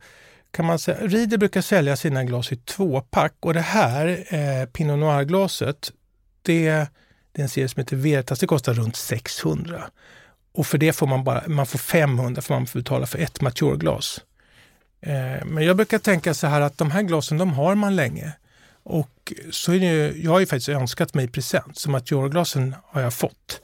kan 0.51 0.65
man 0.65 0.79
säga, 0.79 0.97
Rieder 1.07 1.37
brukar 1.37 1.61
sälja 1.61 1.95
sina 1.95 2.23
glas 2.23 2.51
i 2.51 2.55
tvåpack 2.55 3.33
och 3.39 3.53
det 3.53 3.61
här 3.61 4.25
eh, 4.33 4.65
Pinot 4.65 4.99
Noir-glaset, 4.99 5.91
det, 6.41 6.69
det 7.31 7.41
är 7.41 7.43
en 7.43 7.49
serie 7.49 7.69
som 7.69 7.79
heter 7.79 7.95
Veritas, 7.95 8.39
det 8.39 8.47
kostar 8.47 8.73
runt 8.73 8.95
600. 8.95 9.83
Och 10.53 10.67
för 10.67 10.77
det 10.77 10.93
får 10.93 11.07
man 11.07 11.23
bara 11.23 11.43
man 11.47 11.65
får 11.65 11.79
500 11.79 12.41
för 12.41 12.53
man 12.53 12.67
får 12.67 12.79
betala 12.79 13.05
för 13.05 13.19
ett 13.19 13.41
mature-glas. 13.41 14.21
Eh, 15.01 15.45
men 15.45 15.65
jag 15.65 15.75
brukar 15.75 15.99
tänka 15.99 16.33
så 16.33 16.47
här 16.47 16.61
att 16.61 16.77
de 16.77 16.91
här 16.91 17.01
glasen, 17.01 17.37
de 17.37 17.53
har 17.53 17.75
man 17.75 17.95
länge. 17.95 18.31
Och 18.83 19.33
så 19.51 19.73
är 19.73 19.79
det, 19.79 20.17
jag 20.17 20.31
har 20.31 20.39
ju 20.39 20.45
faktiskt 20.45 20.69
önskat 20.69 21.13
mig 21.13 21.27
present, 21.27 21.77
så 21.77 21.89
mature-glasen 21.89 22.75
har 22.85 23.01
jag 23.01 23.13
fått. 23.13 23.61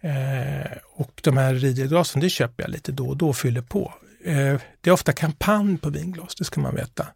Eh, 0.00 0.70
och 0.94 1.20
de 1.22 1.36
här 1.36 1.54
Riedelglasen 1.54 2.20
det 2.20 2.30
köper 2.30 2.62
jag 2.62 2.70
lite 2.70 2.92
då 2.92 3.08
och 3.08 3.16
då 3.16 3.28
och 3.28 3.36
fyller 3.36 3.62
på. 3.62 3.94
Eh, 4.24 4.60
det 4.80 4.90
är 4.90 4.92
ofta 4.92 5.12
kampanj 5.12 5.78
på 5.78 5.90
vinglas, 5.90 6.34
det 6.34 6.44
ska 6.44 6.60
man 6.60 6.74
veta. 6.74 7.06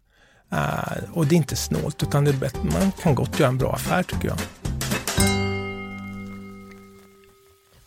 Eh, 0.51 1.13
och 1.13 1.27
det 1.27 1.35
är 1.35 1.37
inte 1.37 1.55
snålt, 1.55 2.03
utan 2.03 2.23
det 2.23 2.31
är 2.31 2.35
bättre. 2.35 2.59
man 2.63 2.91
kan 2.91 3.15
gott 3.15 3.39
göra 3.39 3.49
en 3.49 3.57
bra 3.57 3.73
affär 3.73 4.03
tycker 4.03 4.27
jag. 4.27 4.37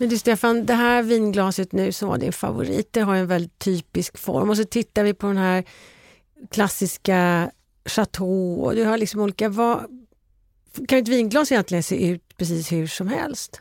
Men 0.02 0.08
du 0.08 0.18
Stefan, 0.18 0.66
det 0.66 0.74
här 0.74 1.02
vinglaset 1.02 1.72
nu 1.72 1.92
som 1.92 2.08
var 2.08 2.18
din 2.18 2.32
favorit, 2.32 2.92
det 2.92 3.00
har 3.00 3.16
en 3.16 3.26
väldigt 3.26 3.58
typisk 3.58 4.18
form. 4.18 4.50
Och 4.50 4.56
så 4.56 4.64
tittar 4.64 5.04
vi 5.04 5.14
på 5.14 5.26
den 5.26 5.36
här 5.36 5.64
klassiska 6.50 7.50
Chateau 7.84 8.54
och 8.64 8.74
du 8.74 8.84
har 8.84 8.98
liksom 8.98 9.20
olika... 9.20 9.48
Vad, 9.48 9.86
kan 10.88 10.98
ett 10.98 11.08
vinglas 11.08 11.52
egentligen 11.52 11.82
se 11.82 12.08
ut 12.08 12.36
precis 12.36 12.72
hur 12.72 12.86
som 12.86 13.08
helst? 13.08 13.60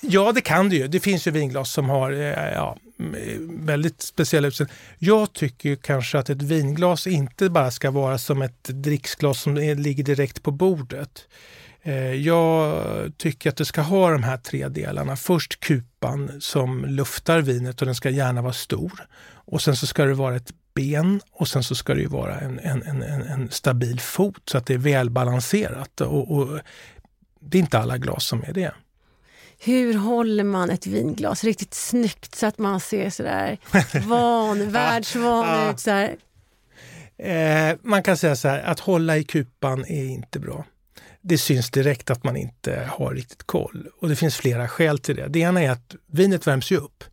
Ja, 0.00 0.32
det 0.32 0.40
kan 0.40 0.68
det 0.68 0.76
ju. 0.76 0.88
Det 0.88 1.00
finns 1.00 1.26
ju 1.26 1.30
vinglas 1.30 1.72
som 1.72 1.88
har 1.88 2.12
eh, 2.12 2.52
ja, 2.52 2.76
mm, 2.98 3.66
väldigt 3.66 4.02
speciella 4.02 4.48
utseenden. 4.48 4.76
Jag 4.98 5.32
tycker 5.32 5.76
kanske 5.76 6.18
att 6.18 6.30
ett 6.30 6.42
vinglas 6.42 7.06
inte 7.06 7.50
bara 7.50 7.70
ska 7.70 7.90
vara 7.90 8.18
som 8.18 8.42
ett 8.42 8.64
dricksglas 8.64 9.42
som 9.42 9.56
eh, 9.56 9.76
ligger 9.76 10.04
direkt 10.04 10.42
på 10.42 10.50
bordet. 10.50 11.28
Eh, 11.82 12.14
jag 12.14 13.12
tycker 13.16 13.50
att 13.50 13.56
det 13.56 13.64
ska 13.64 13.80
ha 13.80 14.10
de 14.10 14.22
här 14.22 14.36
tre 14.36 14.68
delarna. 14.68 15.16
Först 15.16 15.60
kupan 15.60 16.40
som 16.40 16.84
luftar 16.84 17.40
vinet 17.40 17.80
och 17.80 17.86
den 17.86 17.94
ska 17.94 18.10
gärna 18.10 18.42
vara 18.42 18.52
stor. 18.52 19.06
Och 19.30 19.62
sen 19.62 19.76
så 19.76 19.86
ska 19.86 20.04
det 20.04 20.14
vara 20.14 20.36
ett 20.36 20.52
ben 20.74 21.20
och 21.32 21.48
sen 21.48 21.64
så 21.64 21.74
ska 21.74 21.94
det 21.94 22.06
vara 22.06 22.40
en, 22.40 22.58
en, 22.58 22.82
en, 22.82 23.02
en, 23.02 23.50
stabil 23.50 24.00
fot 24.00 24.42
så 24.44 24.58
att 24.58 24.66
det 24.66 24.74
är 24.74 24.78
välbalanserat. 24.78 26.00
Och, 26.00 26.30
och 26.30 26.60
det 27.40 27.58
är 27.58 27.60
inte 27.60 27.78
alla 27.78 27.98
glas 27.98 28.26
som 28.26 28.44
är 28.46 28.52
det. 28.52 28.72
Hur 29.58 29.94
håller 29.94 30.44
man 30.44 30.70
ett 30.70 30.86
vinglas 30.86 31.44
riktigt 31.44 31.74
snyggt 31.74 32.34
så 32.34 32.46
att 32.46 32.58
man 32.58 32.80
ser 32.80 33.10
sådär 33.10 33.58
van, 34.06 34.70
världsvan 34.70 35.70
ut? 35.70 35.80
Så 35.80 35.90
eh, 37.22 37.76
man 37.82 38.02
kan 38.02 38.16
säga 38.16 38.36
så 38.36 38.48
här, 38.48 38.62
att 38.62 38.80
hålla 38.80 39.16
i 39.16 39.24
kupan 39.24 39.84
är 39.84 40.04
inte 40.04 40.38
bra 40.38 40.64
det 41.20 41.38
syns 41.38 41.70
direkt 41.70 42.10
att 42.10 42.24
man 42.24 42.36
inte 42.36 42.88
har 42.90 43.14
riktigt 43.14 43.46
koll. 43.46 43.88
Och 44.00 44.08
det 44.08 44.16
finns 44.16 44.36
flera 44.36 44.68
skäl 44.68 44.98
till 44.98 45.16
det. 45.16 45.28
Det 45.28 45.38
ena 45.38 45.62
är 45.62 45.70
att 45.70 45.94
vinet 46.06 46.46
värms 46.46 46.70
ju 46.70 46.76
upp 46.76 47.04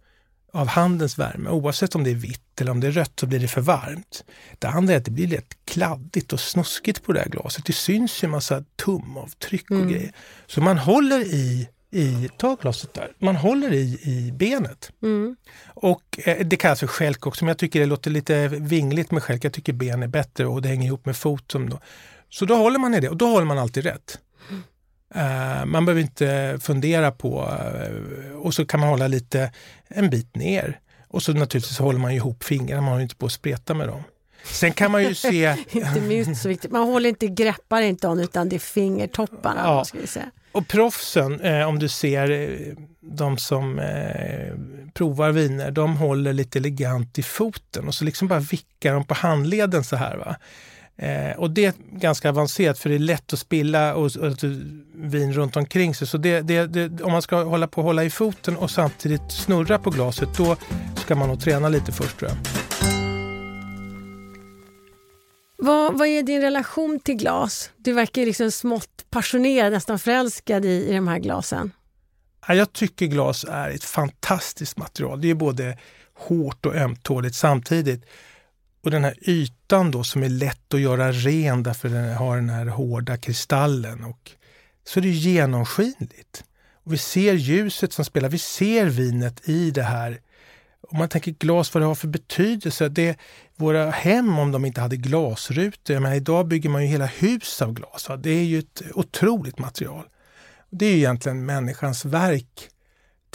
av 0.54 0.68
handens 0.68 1.18
värme. 1.18 1.50
Oavsett 1.50 1.96
om 1.96 2.04
det 2.04 2.10
är 2.10 2.16
vitt 2.16 2.62
eller 2.62 2.72
om 2.72 2.80
det 2.80 2.88
är 2.88 2.92
rött 2.92 3.20
så 3.20 3.26
blir 3.26 3.40
det 3.40 3.48
för 3.48 3.62
varmt. 3.62 4.24
Det 4.60 4.68
andra 4.68 4.94
är 4.94 4.98
att 4.98 5.06
det 5.06 5.12
blir 5.12 5.28
lätt 5.28 5.58
kladdigt 5.66 6.34
och 6.34 6.40
snuskigt 6.40 7.04
på 7.04 7.14
det 7.14 7.20
här 7.20 7.30
glaset. 7.30 7.66
Det 7.66 7.74
syns 7.74 8.24
ju 8.24 8.26
en 8.26 8.32
massa 8.32 8.64
tumavtryck 8.86 9.72
och 9.72 9.78
mm. 9.78 9.90
grejer. 9.90 10.12
Så 10.48 10.62
man 10.62 10.78
håller 10.78 11.20
i 11.20 11.70
i, 11.96 12.30
ta 12.38 12.56
glaset 12.62 12.94
där, 12.94 13.12
man 13.20 13.36
håller 13.36 13.74
i, 13.74 14.00
i 14.04 14.32
benet. 14.32 14.92
Mm. 15.04 15.36
Och 15.66 16.20
eh, 16.26 16.46
det 16.46 16.58
kallas 16.58 16.80
för 16.80 16.88
skälk 16.88 17.28
också, 17.28 17.46
men 17.46 17.48
jag 17.48 17.58
tycker 17.58 17.80
det 17.80 17.86
låter 17.86 18.12
lite 18.12 18.48
vingligt 18.48 19.12
med 19.12 19.24
skälk. 19.24 19.44
Jag 19.44 19.54
tycker 19.54 19.74
ben 19.74 20.04
är 20.04 20.08
bättre 20.08 20.46
och 20.46 20.62
det 20.62 20.70
hänger 20.70 20.88
ihop 20.88 21.06
med 21.06 21.18
foten. 21.18 21.70
Då. 21.70 21.80
Så 22.36 22.46
då 22.46 22.56
håller 22.56 22.80
man 22.80 22.94
i 22.94 23.00
det 23.00 23.10
och 23.10 23.18
då 23.18 23.27
håller 23.27 23.46
man 23.46 23.58
alltid 23.58 23.84
rätt. 23.84 24.20
Uh, 25.15 25.65
man 25.65 25.86
behöver 25.86 26.01
inte 26.01 26.60
fundera 26.62 27.12
på, 27.12 27.42
uh, 27.42 28.36
och 28.36 28.54
så 28.54 28.65
kan 28.65 28.80
man 28.80 28.89
hålla 28.89 29.08
lite 29.08 29.51
en 29.88 30.10
bit 30.10 30.36
ner. 30.36 30.80
Och 31.08 31.24
så 31.24 31.34
naturligtvis 31.34 31.80
håller 31.80 32.00
man 32.00 32.12
ihop 32.12 32.44
fingrarna, 32.44 32.82
man 32.82 32.92
håller 32.92 33.04
inte 33.04 33.15
på 33.15 33.25
att 33.25 33.32
spreta 33.32 33.74
med 33.74 33.88
dem. 33.88 34.04
Sen 34.44 34.72
kan 34.72 34.92
man 34.92 35.04
ju 35.04 35.15
se... 35.15 35.56
inte 35.72 36.01
minst 36.01 36.42
så 36.42 36.50
viktigt. 36.50 36.72
Man 36.72 36.88
håller 36.88 37.10
inte, 37.10 37.27
greppar 37.27 37.82
inte 37.82 38.08
om 38.08 38.20
utan 38.20 38.50
det 38.50 38.56
är 38.56 38.60
fingertopparna. 38.60 39.62
Ja. 39.63 39.86
Ska 39.86 39.98
vi 39.98 40.08
säga. 40.08 40.32
Och 40.51 40.68
proffsen, 40.68 41.42
eh, 41.42 41.68
om 41.68 41.80
du 41.80 41.89
ser 41.89 42.32
eh, 42.32 42.74
de 43.01 43.38
som 43.38 43.80
eh, 43.80 44.58
provar 44.94 45.32
viner, 45.32 45.72
de 45.72 45.98
håller 45.98 46.34
lite 46.34 46.60
elegant 46.60 47.20
i 47.20 47.24
foten 47.24 47.88
och 47.88 47.96
så 47.96 48.06
liksom 48.06 48.27
bara 48.27 48.39
vickar 48.39 48.94
de 48.94 49.04
på 49.04 49.13
handleden 49.13 49.84
så 49.84 49.96
här. 49.96 50.18
Va? 50.18 50.36
Eh, 50.98 51.38
och 51.38 51.52
det 51.52 51.66
är 51.66 51.74
ganska 51.92 52.30
avancerat 52.30 52.80
för 52.80 52.90
det 52.90 52.96
är 52.96 53.00
lätt 53.00 53.34
att 53.34 53.40
spilla 53.40 53.96
och, 53.96 54.16
och, 54.16 54.44
vin 54.96 55.34
runt 55.34 55.56
omkring 55.58 55.96
sig. 55.96 56.08
Så 56.08 56.18
det, 56.18 56.42
det, 56.42 56.68
det, 56.68 57.04
om 57.04 57.12
man 57.12 57.22
ska 57.22 57.44
hålla 57.44 57.68
på 57.68 57.82
hålla 57.82 58.04
i 58.04 58.10
foten 58.10 58.58
och 58.58 58.72
samtidigt 58.72 59.32
snurra 59.32 59.80
på 59.80 59.90
glaset, 59.90 60.30
då 60.38 60.56
ska 60.96 61.16
man 61.16 61.30
nog 61.30 61.40
träna 61.40 61.70
lite 61.70 61.92
först 61.92 62.20
tror 62.20 62.32
jag. 62.32 62.38
Vad, 65.58 65.98
vad 65.98 66.08
är 66.08 66.24
din 66.24 66.42
relation 66.42 67.00
till 67.00 67.16
glas? 67.16 67.72
Du 67.78 67.94
verkar 67.94 68.25
liksom 68.25 68.52
smått 68.52 69.06
passionerad, 69.10 69.74
nästan 69.74 70.00
förälskad 70.00 70.66
i, 70.66 70.88
i 70.90 70.94
de 70.94 71.08
här 71.08 71.20
glasen. 71.20 71.72
Jag 72.48 72.74
tycker 72.74 73.06
glas 73.06 73.46
är 73.50 73.70
ett 73.70 73.84
fantastiskt 73.84 74.78
material. 74.78 75.22
Det 75.22 75.30
är 75.30 75.36
både 75.36 75.78
hårt 76.14 76.66
och 76.66 76.75
ömtåligt 76.75 77.36
samtidigt. 77.36 78.06
Och 78.86 78.92
den 78.92 79.04
här 79.04 79.30
ytan 79.30 79.92
då 79.92 80.04
som 80.04 80.24
är 80.24 80.30
lätt 80.30 80.74
att 80.74 80.80
göra 80.80 81.12
ren 81.12 81.63
därför 81.63 81.89
den 81.89 82.13
har 82.13 82.36
den 82.36 82.50
här 82.50 82.65
hårda 82.65 83.18
kristallen. 83.18 84.04
Och 84.04 84.32
så 84.84 85.00
är 85.00 85.01
det 85.01 85.10
genomskinligt. 85.10 86.44
Och 86.84 86.94
vi 86.94 86.98
ser 86.98 87.34
ljuset 87.34 87.94
som 87.94 88.06
spelar, 88.06 88.30
vi 88.30 88.38
ser 88.38 88.86
vinet 88.86 89.50
i 89.50 89.72
det 89.72 89.84
här. 89.84 90.22
Om 90.82 90.98
man 90.98 91.10
tänker 91.10 91.32
glas, 91.32 91.74
vad 91.74 91.84
det 91.84 91.88
har 91.88 91.96
för 91.96 92.08
betydelse. 92.08 92.89
Det, 92.89 93.18
våra 93.56 93.92
hem, 93.92 94.39
om 94.39 94.51
de 94.51 94.65
inte 94.65 94.82
hade 94.82 94.98
glasrutor, 94.98 96.00
men 96.00 96.13
idag 96.13 96.48
bygger 96.48 96.70
man 96.70 96.82
ju 96.82 96.88
hela 96.88 97.06
hus 97.06 97.62
av 97.62 97.74
glas. 97.74 98.10
Va? 98.10 98.18
Det 98.18 98.30
är 98.30 98.44
ju 98.44 98.60
ett 98.60 98.82
otroligt 98.94 99.60
material. 99.60 100.06
Det 100.70 100.86
är 100.86 100.92
ju 100.92 100.98
egentligen 100.98 101.46
människans 101.46 102.06
verk 102.06 102.70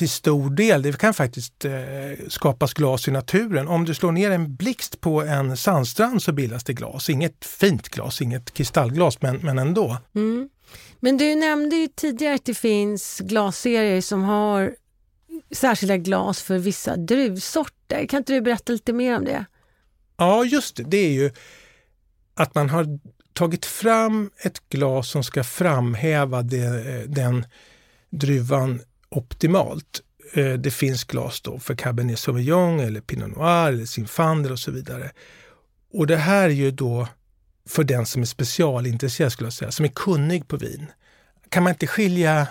till 0.01 0.09
stor 0.09 0.51
del. 0.51 0.83
Det 0.83 0.99
kan 0.99 1.15
faktiskt 1.15 1.65
eh, 1.65 1.73
skapas 2.29 2.75
glas 2.75 3.09
i 3.09 3.11
naturen. 3.11 3.69
Om 3.69 3.85
du 3.85 3.95
slår 3.95 4.13
ner 4.13 4.31
en 4.31 4.57
blixt 4.57 5.01
på 5.01 5.23
en 5.23 5.57
sandstrand 5.57 6.23
så 6.23 6.33
bildas 6.33 6.65
det 6.65 6.73
glas. 6.73 7.11
Inget 7.11 7.45
fint 7.45 7.89
glas, 7.89 8.21
inget 8.21 8.55
kristallglas, 8.55 9.23
men, 9.23 9.37
men 9.37 9.59
ändå. 9.59 9.97
Mm. 10.15 10.49
Men 11.01 11.17
du 11.17 11.35
nämnde 11.35 11.77
ju 11.77 11.89
tidigare 11.89 12.35
att 12.35 12.45
det 12.45 12.55
finns 12.55 13.19
glasserier 13.19 14.01
som 14.01 14.23
har 14.23 14.75
särskilda 15.51 15.97
glas 15.97 16.43
för 16.43 16.59
vissa 16.59 16.97
druvsorter. 16.97 18.07
Kan 18.07 18.19
inte 18.19 18.33
du 18.33 18.41
berätta 18.41 18.73
lite 18.73 18.93
mer 18.93 19.17
om 19.17 19.25
det? 19.25 19.45
Ja, 20.17 20.45
just 20.45 20.77
det. 20.77 20.83
Det 20.83 20.97
är 20.97 21.13
ju 21.13 21.31
att 22.35 22.55
man 22.55 22.71
har 22.71 22.87
tagit 23.33 23.67
fram 23.67 24.31
ett 24.39 24.69
glas 24.69 25.11
som 25.11 25.25
ska 25.25 25.45
framhäva 25.45 26.43
det, 26.43 27.05
den 27.07 27.45
druvan 28.11 28.81
optimalt. 29.11 30.01
Eh, 30.35 30.53
det 30.53 30.71
finns 30.71 31.05
glas 31.05 31.41
då 31.41 31.59
för 31.59 31.75
Cabernet 31.75 32.19
Sauvignon 32.19 32.81
eller 32.81 33.01
Pinot 33.01 33.37
Noir 33.37 33.69
eller 33.69 33.85
Zinfandel 33.85 34.53
och 34.53 34.59
så 34.59 34.71
vidare. 34.71 35.11
Och 35.93 36.07
det 36.07 36.17
här 36.17 36.45
är 36.45 36.49
ju 36.49 36.71
då 36.71 37.09
för 37.69 37.85
den 37.85 38.07
som 38.07 38.23
är 38.23 38.27
specialintresserad, 38.27 39.33
skulle 39.33 39.47
jag 39.47 39.53
säga, 39.53 39.73
som 39.73 39.85
är 39.85 39.89
kunnig 39.89 40.49
på 40.49 40.57
vin. 40.57 40.87
Kan 41.49 41.63
man 41.63 41.71
inte 41.73 41.87
skilja 41.87 42.47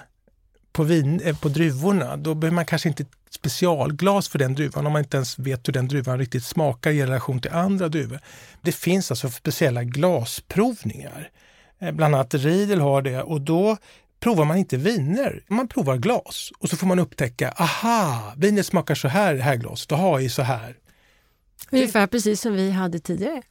på, 0.72 0.84
vin, 0.84 1.22
eh, 1.22 1.40
på 1.40 1.50
druvorna, 1.50 2.18
då 2.18 2.36
behöver 2.36 2.56
man 2.56 2.66
kanske 2.66 2.90
inte 2.90 3.06
specialglas 3.30 4.30
för 4.30 4.40
den 4.40 4.56
druvan 4.56 4.86
om 4.86 4.94
man 4.94 5.02
inte 5.02 5.18
ens 5.18 5.40
vet 5.40 5.68
hur 5.68 5.74
den 5.74 5.88
druvan 5.88 6.20
riktigt 6.20 6.44
smakar 6.44 6.92
i 6.92 7.04
relation 7.04 7.42
till 7.42 7.52
andra 7.52 7.90
druvor. 7.90 8.20
Det 8.62 8.72
finns 8.72 9.12
alltså 9.12 9.30
speciella 9.30 9.84
glasprovningar. 9.84 11.30
Eh, 11.80 11.92
bland 11.92 12.16
annat 12.16 12.34
Riedel 12.34 12.80
har 12.80 13.02
det 13.02 13.22
och 13.22 13.42
då 13.42 13.78
provar 14.20 14.46
man 14.46 14.58
inte 14.58 14.78
viner, 14.78 15.44
man 15.48 15.68
provar 15.68 15.98
glas 15.98 16.52
och 16.60 16.70
så 16.70 16.78
får 16.78 16.88
man 16.88 17.00
upptäcka, 17.00 17.52
aha, 17.52 18.34
vinet 18.38 18.66
smakar 18.66 18.96
så 18.96 19.08
här 19.08 19.34
i 19.34 19.38
det 19.38 19.44
här 19.44 19.56
glaset, 19.56 19.92
aha, 19.92 20.20
i 20.20 20.30
så 20.30 20.42
här. 20.42 20.76
Ungefär 21.72 22.08
precis 22.08 22.42
som 22.42 22.54
vi 22.54 22.72
hade 22.72 23.00
tidigare. 23.00 23.42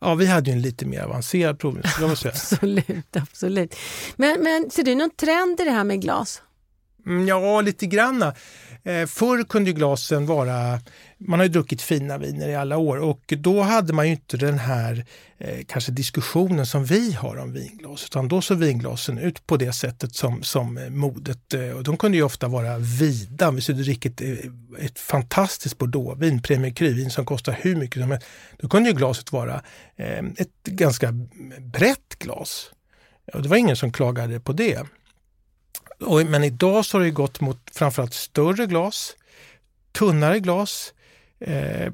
Ja, 0.00 0.14
vi 0.14 0.26
hade 0.26 0.50
ju 0.50 0.56
en 0.56 0.62
lite 0.62 0.86
mer 0.86 1.00
avancerad 1.00 1.58
provning. 1.58 1.82
absolut, 2.24 3.16
absolut. 3.16 3.74
Men, 4.16 4.42
men 4.42 4.70
ser 4.70 4.82
du 4.82 4.94
någon 4.94 5.10
trend 5.10 5.60
i 5.60 5.64
det 5.64 5.70
här 5.70 5.84
med 5.84 6.02
glas? 6.02 6.42
Mm, 7.06 7.28
ja, 7.28 7.60
lite 7.60 7.86
granna. 7.86 8.34
Eh, 8.84 9.06
förr 9.06 9.44
kunde 9.44 9.72
glasen 9.72 10.26
vara, 10.26 10.80
man 11.20 11.38
har 11.38 11.44
ju 11.44 11.52
druckit 11.52 11.82
fina 11.82 12.18
viner 12.18 12.48
i 12.48 12.54
alla 12.54 12.76
år 12.76 12.96
och 12.96 13.34
då 13.38 13.62
hade 13.62 13.92
man 13.92 14.06
ju 14.06 14.12
inte 14.12 14.36
den 14.36 14.58
här 14.58 15.04
eh, 15.38 15.58
kanske 15.66 15.92
diskussionen 15.92 16.66
som 16.66 16.84
vi 16.84 17.12
har 17.12 17.36
om 17.36 17.52
vinglas, 17.52 18.04
utan 18.04 18.28
då 18.28 18.40
såg 18.40 18.58
vinglasen 18.58 19.18
ut 19.18 19.46
på 19.46 19.56
det 19.56 19.72
sättet 19.72 20.14
som, 20.14 20.42
som 20.42 20.78
eh, 20.78 20.90
modet. 20.90 21.54
Eh, 21.54 21.70
och 21.70 21.84
de 21.84 21.96
kunde 21.96 22.16
ju 22.16 22.22
ofta 22.22 22.48
vara 22.48 22.78
vida. 22.78 23.50
Vi 23.50 23.60
skulle 23.60 23.82
dricka 23.82 24.08
ett, 24.08 24.20
eh, 24.20 24.84
ett 24.84 24.98
fantastiskt 24.98 25.78
bordeauxvin, 25.78 26.42
Premier 26.42 26.72
Cru-vin 26.72 27.10
som 27.10 27.24
kostar 27.24 27.58
hur 27.60 27.76
mycket 27.76 28.02
som 28.02 28.10
helst. 28.10 28.26
Då 28.58 28.68
kunde 28.68 28.88
ju 28.88 28.96
glaset 28.96 29.32
vara 29.32 29.62
eh, 29.96 30.24
ett 30.36 30.64
ganska 30.64 31.12
brett 31.60 32.18
glas. 32.18 32.70
Och 33.34 33.42
det 33.42 33.48
var 33.48 33.56
ingen 33.56 33.76
som 33.76 33.92
klagade 33.92 34.40
på 34.40 34.52
det. 34.52 34.82
Och, 36.00 36.26
men 36.26 36.44
idag 36.44 36.84
så 36.84 36.98
har 36.98 37.04
det 37.04 37.10
gått 37.10 37.40
mot 37.40 37.58
framförallt 37.72 38.14
större 38.14 38.66
glas, 38.66 39.16
tunnare 39.92 40.40
glas. 40.40 40.92
Eh, 41.40 41.92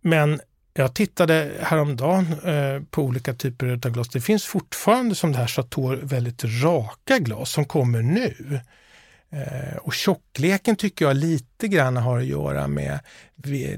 men 0.00 0.40
jag 0.74 0.94
tittade 0.94 1.52
häromdagen 1.60 2.26
eh, 2.44 2.82
på 2.90 3.02
olika 3.02 3.34
typer 3.34 3.66
av 3.66 3.92
glas. 3.92 4.08
Det 4.08 4.20
finns 4.20 4.44
fortfarande 4.44 5.14
som 5.14 5.32
det 5.32 5.38
här 5.38 5.46
Chateau 5.46 5.96
väldigt 6.02 6.44
raka 6.44 7.18
glas 7.18 7.50
som 7.50 7.64
kommer 7.64 8.02
nu. 8.02 8.60
Eh, 9.32 9.76
och 9.76 9.94
tjockleken 9.94 10.76
tycker 10.76 11.04
jag 11.04 11.16
lite 11.16 11.68
grann 11.68 11.96
har 11.96 12.18
att 12.18 12.24
göra 12.24 12.68
med 12.68 13.00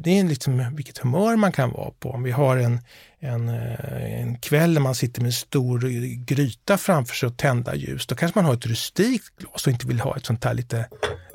det 0.00 0.18
är 0.18 0.24
liksom 0.24 0.74
vilket 0.76 0.98
humör 0.98 1.36
man 1.36 1.52
kan 1.52 1.70
vara 1.70 1.90
på. 1.90 2.10
Om 2.10 2.22
vi 2.22 2.30
har 2.30 2.56
en, 2.56 2.80
en, 3.18 3.48
eh, 3.48 4.20
en 4.20 4.38
kväll 4.38 4.74
där 4.74 4.80
man 4.80 4.94
sitter 4.94 5.20
med 5.20 5.28
en 5.28 5.32
stor 5.32 5.80
gryta 6.24 6.78
framför 6.78 7.14
sig 7.14 7.26
och 7.26 7.36
tända 7.36 7.74
ljus, 7.74 8.06
då 8.06 8.14
kanske 8.14 8.38
man 8.38 8.44
har 8.44 8.54
ett 8.54 8.66
rustikt 8.66 9.36
glas 9.36 9.66
och 9.66 9.72
inte 9.72 9.86
vill 9.86 10.00
ha 10.00 10.16
ett 10.16 10.26
sånt 10.26 10.44
här 10.44 10.54
lite 10.54 10.88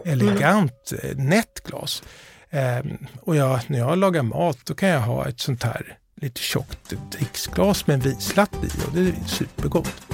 elegant 0.05 0.93
mm. 1.03 1.25
nätt 1.29 1.63
glas. 1.63 2.03
Eh, 2.49 2.79
och 3.21 3.35
jag, 3.35 3.59
när 3.67 3.79
jag 3.79 3.97
lagar 3.97 4.23
mat 4.23 4.57
då 4.65 4.73
kan 4.73 4.89
jag 4.89 5.01
ha 5.01 5.27
ett 5.27 5.39
sånt 5.39 5.63
här 5.63 5.97
lite 6.15 6.41
tjockt 6.41 6.93
dricksglas 7.11 7.87
med 7.87 7.93
en 7.93 7.99
vislatt 7.99 8.53
i 8.53 8.87
och 8.87 8.93
det 8.93 9.01
är 9.01 9.27
supergott. 9.27 10.05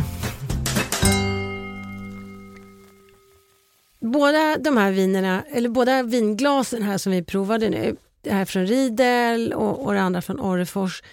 båda 4.11 4.57
de 4.57 4.77
här 4.77 4.91
vinerna, 4.91 5.43
eller 5.51 5.69
båda 5.69 6.03
vinglasen 6.03 6.83
här 6.83 6.97
som 6.97 7.11
vi 7.11 7.23
provade 7.23 7.69
nu, 7.69 7.95
det 8.21 8.31
här 8.31 8.45
från 8.45 8.67
Riedel 8.67 9.53
och, 9.53 9.85
och 9.85 9.93
det 9.93 10.01
andra 10.01 10.21
från 10.21 10.39
Orrefors, 10.39 11.03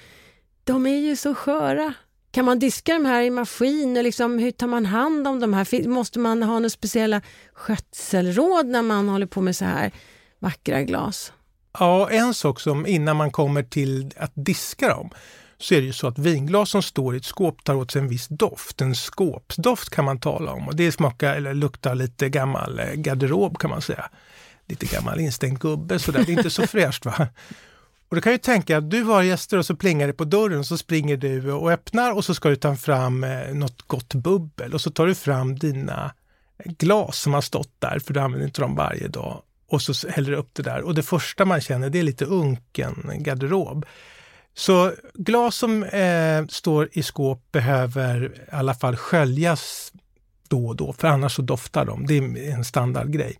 de 0.64 0.86
är 0.86 0.98
ju 0.98 1.16
så 1.16 1.34
sköra. 1.34 1.94
Kan 2.30 2.44
man 2.44 2.58
diska 2.58 2.92
de 2.94 3.04
här 3.04 3.22
i 3.22 3.30
maskin? 3.30 3.96
Och 3.96 4.02
liksom, 4.02 4.38
hur 4.38 4.50
tar 4.50 4.66
man 4.66 4.86
hand 4.86 5.28
om 5.28 5.40
de 5.40 5.54
här? 5.54 5.88
Måste 5.88 6.18
man 6.18 6.42
ha 6.42 6.54
några 6.54 6.70
speciella 6.70 7.20
skötselråd 7.52 8.66
när 8.66 8.82
man 8.82 9.08
håller 9.08 9.26
på 9.26 9.40
med 9.40 9.56
så 9.56 9.64
här 9.64 9.92
vackra 10.42 10.83
glas? 10.83 11.33
Ja, 11.78 12.11
en 12.11 12.35
sak 12.35 12.61
som 12.61 12.87
innan 12.87 13.16
man 13.16 13.31
kommer 13.31 13.62
till 13.62 14.12
att 14.16 14.33
diska 14.35 14.88
dem 14.88 15.11
så 15.59 15.74
är 15.74 15.81
det 15.81 15.87
ju 15.87 15.92
så 15.92 16.07
att 16.07 16.18
vinglas 16.18 16.70
som 16.70 16.83
står 16.83 17.14
i 17.14 17.18
ett 17.18 17.24
skåp 17.24 17.64
tar 17.64 17.74
åt 17.74 17.90
sig 17.90 18.02
en 18.02 18.09
viss 18.09 18.28
doft. 18.28 18.81
En 18.81 18.94
skåpsdoft 18.94 19.90
kan 19.90 20.05
man 20.05 20.20
tala 20.20 20.52
om 20.52 20.68
och 20.68 20.76
det 20.76 20.92
smakar 20.92 21.37
eller 21.37 21.55
luktar 21.55 21.94
lite 21.94 22.28
gammal 22.28 22.78
eh, 22.78 22.92
garderob 22.92 23.59
kan 23.59 23.70
man 23.70 23.83
säga. 23.83 24.05
Lite 24.68 24.87
gammal 24.87 25.20
instängd 25.20 25.61
gubbe 25.61 25.98
sådär, 25.98 26.24
det 26.26 26.33
är 26.33 26.37
inte 26.37 26.50
så 26.50 26.66
fräscht 26.66 27.05
va. 27.05 27.28
Och 28.09 28.16
du 28.16 28.22
kan 28.22 28.33
ju 28.33 28.38
tänka 28.38 28.78
att 28.78 28.90
du 28.90 29.02
har 29.02 29.22
gäster 29.22 29.59
och 29.59 29.66
så 29.66 29.76
plingar 29.76 30.07
det 30.07 30.12
på 30.12 30.24
dörren 30.24 30.64
så 30.64 30.78
springer 30.78 31.16
du 31.16 31.52
och 31.52 31.72
öppnar 31.72 32.12
och 32.12 32.24
så 32.24 32.35
ska 32.35 32.48
du 32.48 32.57
ta 32.57 32.76
fram 32.76 33.24
eh, 33.24 33.55
något 33.55 33.83
gott 33.83 34.14
bubbel 34.14 34.74
och 34.74 34.81
så 34.81 34.90
tar 34.90 35.07
du 35.07 35.14
fram 35.14 35.59
dina 35.59 36.12
glas 36.64 37.18
som 37.18 37.35
har 37.35 37.40
stått 37.40 37.72
där, 37.78 37.98
för 37.98 38.14
du 38.14 38.20
använder 38.20 38.46
inte 38.46 38.61
dem 38.61 38.74
varje 38.74 39.09
dag. 39.09 39.42
Och 39.72 39.82
så 39.82 40.08
häller 40.08 40.32
upp 40.32 40.50
det 40.52 40.62
där 40.62 40.82
och 40.82 40.94
det 40.94 41.02
första 41.02 41.44
man 41.44 41.61
känner 41.61 41.90
det 41.90 41.98
är 41.98 42.02
lite 42.02 42.24
unken 42.24 43.11
garderob. 43.14 43.87
Så 44.54 44.92
glas 45.14 45.56
som 45.56 45.82
eh, 45.82 46.46
står 46.46 46.88
i 46.92 47.02
skåp 47.02 47.52
behöver 47.52 48.24
i 48.24 48.54
alla 48.54 48.74
fall 48.74 48.96
sköljas 48.96 49.92
då 50.48 50.66
och 50.66 50.76
då, 50.76 50.92
för 50.92 51.08
annars 51.08 51.32
så 51.37 51.42
doftar 51.42 51.85
de. 51.85 52.06
Det 52.06 52.18
är 52.18 52.52
en 52.52 52.64
standardgrej. 52.64 53.38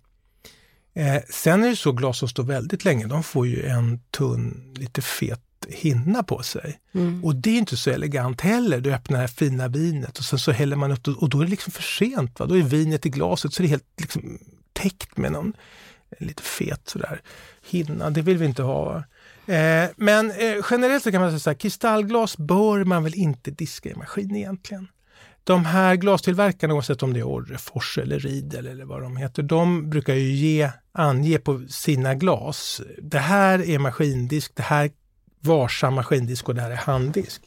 Eh, 0.95 1.23
sen 1.31 1.65
är 1.65 1.69
det 1.69 1.77
så 1.77 1.93
glas 1.93 2.19
som 2.19 2.29
står 2.29 2.45
väldigt 2.45 2.85
länge, 2.85 3.07
de 3.07 3.23
får 3.23 3.47
ju 3.47 3.67
en 3.67 4.01
tunn, 4.11 4.75
lite 4.77 5.03
fet 5.03 5.41
hinna 5.69 6.23
på 6.23 6.43
sig. 6.43 6.79
Mm. 6.95 7.25
Och 7.25 7.37
det 7.37 7.51
är 7.51 7.59
inte 7.59 7.77
så 7.77 7.91
elegant 7.91 8.41
heller. 8.41 8.81
Du 8.81 8.95
öppnar 8.95 9.19
det 9.19 9.21
här 9.21 9.29
fina 9.29 9.69
vinet 9.69 10.19
och 10.19 10.25
sen 10.25 10.39
så 10.39 10.53
häller 10.53 10.77
man 10.77 10.93
upp 10.93 11.09
och 11.09 11.29
då 11.29 11.41
är 11.41 11.45
det 11.45 11.51
liksom 11.51 11.73
för 11.73 11.83
sent. 11.83 12.41
Va? 12.41 12.47
Då 12.47 12.59
är 12.59 12.63
vinet 12.63 13.07
i 13.07 13.09
glaset 13.09 13.55
så 13.55 13.63
det 13.63 13.67
är 13.67 13.71
helt 13.71 14.01
liksom 14.01 14.39
täckt 14.73 15.17
med 15.17 15.33
någon 15.33 15.53
lite 16.19 16.43
fet 16.43 16.89
sådär 16.89 17.21
hinna. 17.71 18.11
Det 18.11 18.23
vill 18.23 18.39
vi 18.39 18.47
inte 18.47 18.63
ha. 18.63 18.97
Eh, 19.47 19.91
men 19.97 20.31
eh, 20.31 20.57
generellt 20.71 21.03
så 21.03 21.13
kan 21.13 21.21
man 21.21 21.31
säga 21.31 21.39
så 21.39 21.51
här, 21.51 21.55
kristallglas 21.55 22.37
bör 22.37 22.85
man 22.85 23.05
väl 23.05 23.15
inte 23.15 23.51
diska 23.51 23.89
i 23.89 23.95
maskin 23.95 24.37
egentligen. 24.37 24.89
De 25.45 25.65
här 25.65 25.95
glastillverkarna, 25.95 26.75
oavsett 26.75 27.03
om 27.03 27.13
det 27.13 27.21
är 27.21 27.29
Orrefors 27.29 27.99
eller 27.99 28.19
Riedel 28.19 28.67
eller 28.67 28.85
vad 28.85 29.03
de 29.03 29.17
heter, 29.17 29.43
de 29.43 29.91
brukar 29.91 30.15
ju 30.15 30.33
ge, 30.33 30.71
ange 30.93 31.39
på 31.39 31.63
sina 31.69 32.15
glas. 32.15 32.81
Det 32.99 33.19
här 33.19 33.69
är 33.69 33.79
maskindisk, 33.79 34.53
det 34.55 34.63
här 34.63 34.91
varsam 35.41 35.95
maskindisk 35.95 36.49
och 36.49 36.55
det 36.55 36.61
här 36.61 36.71
är 36.71 36.77
handdisk. 36.77 37.43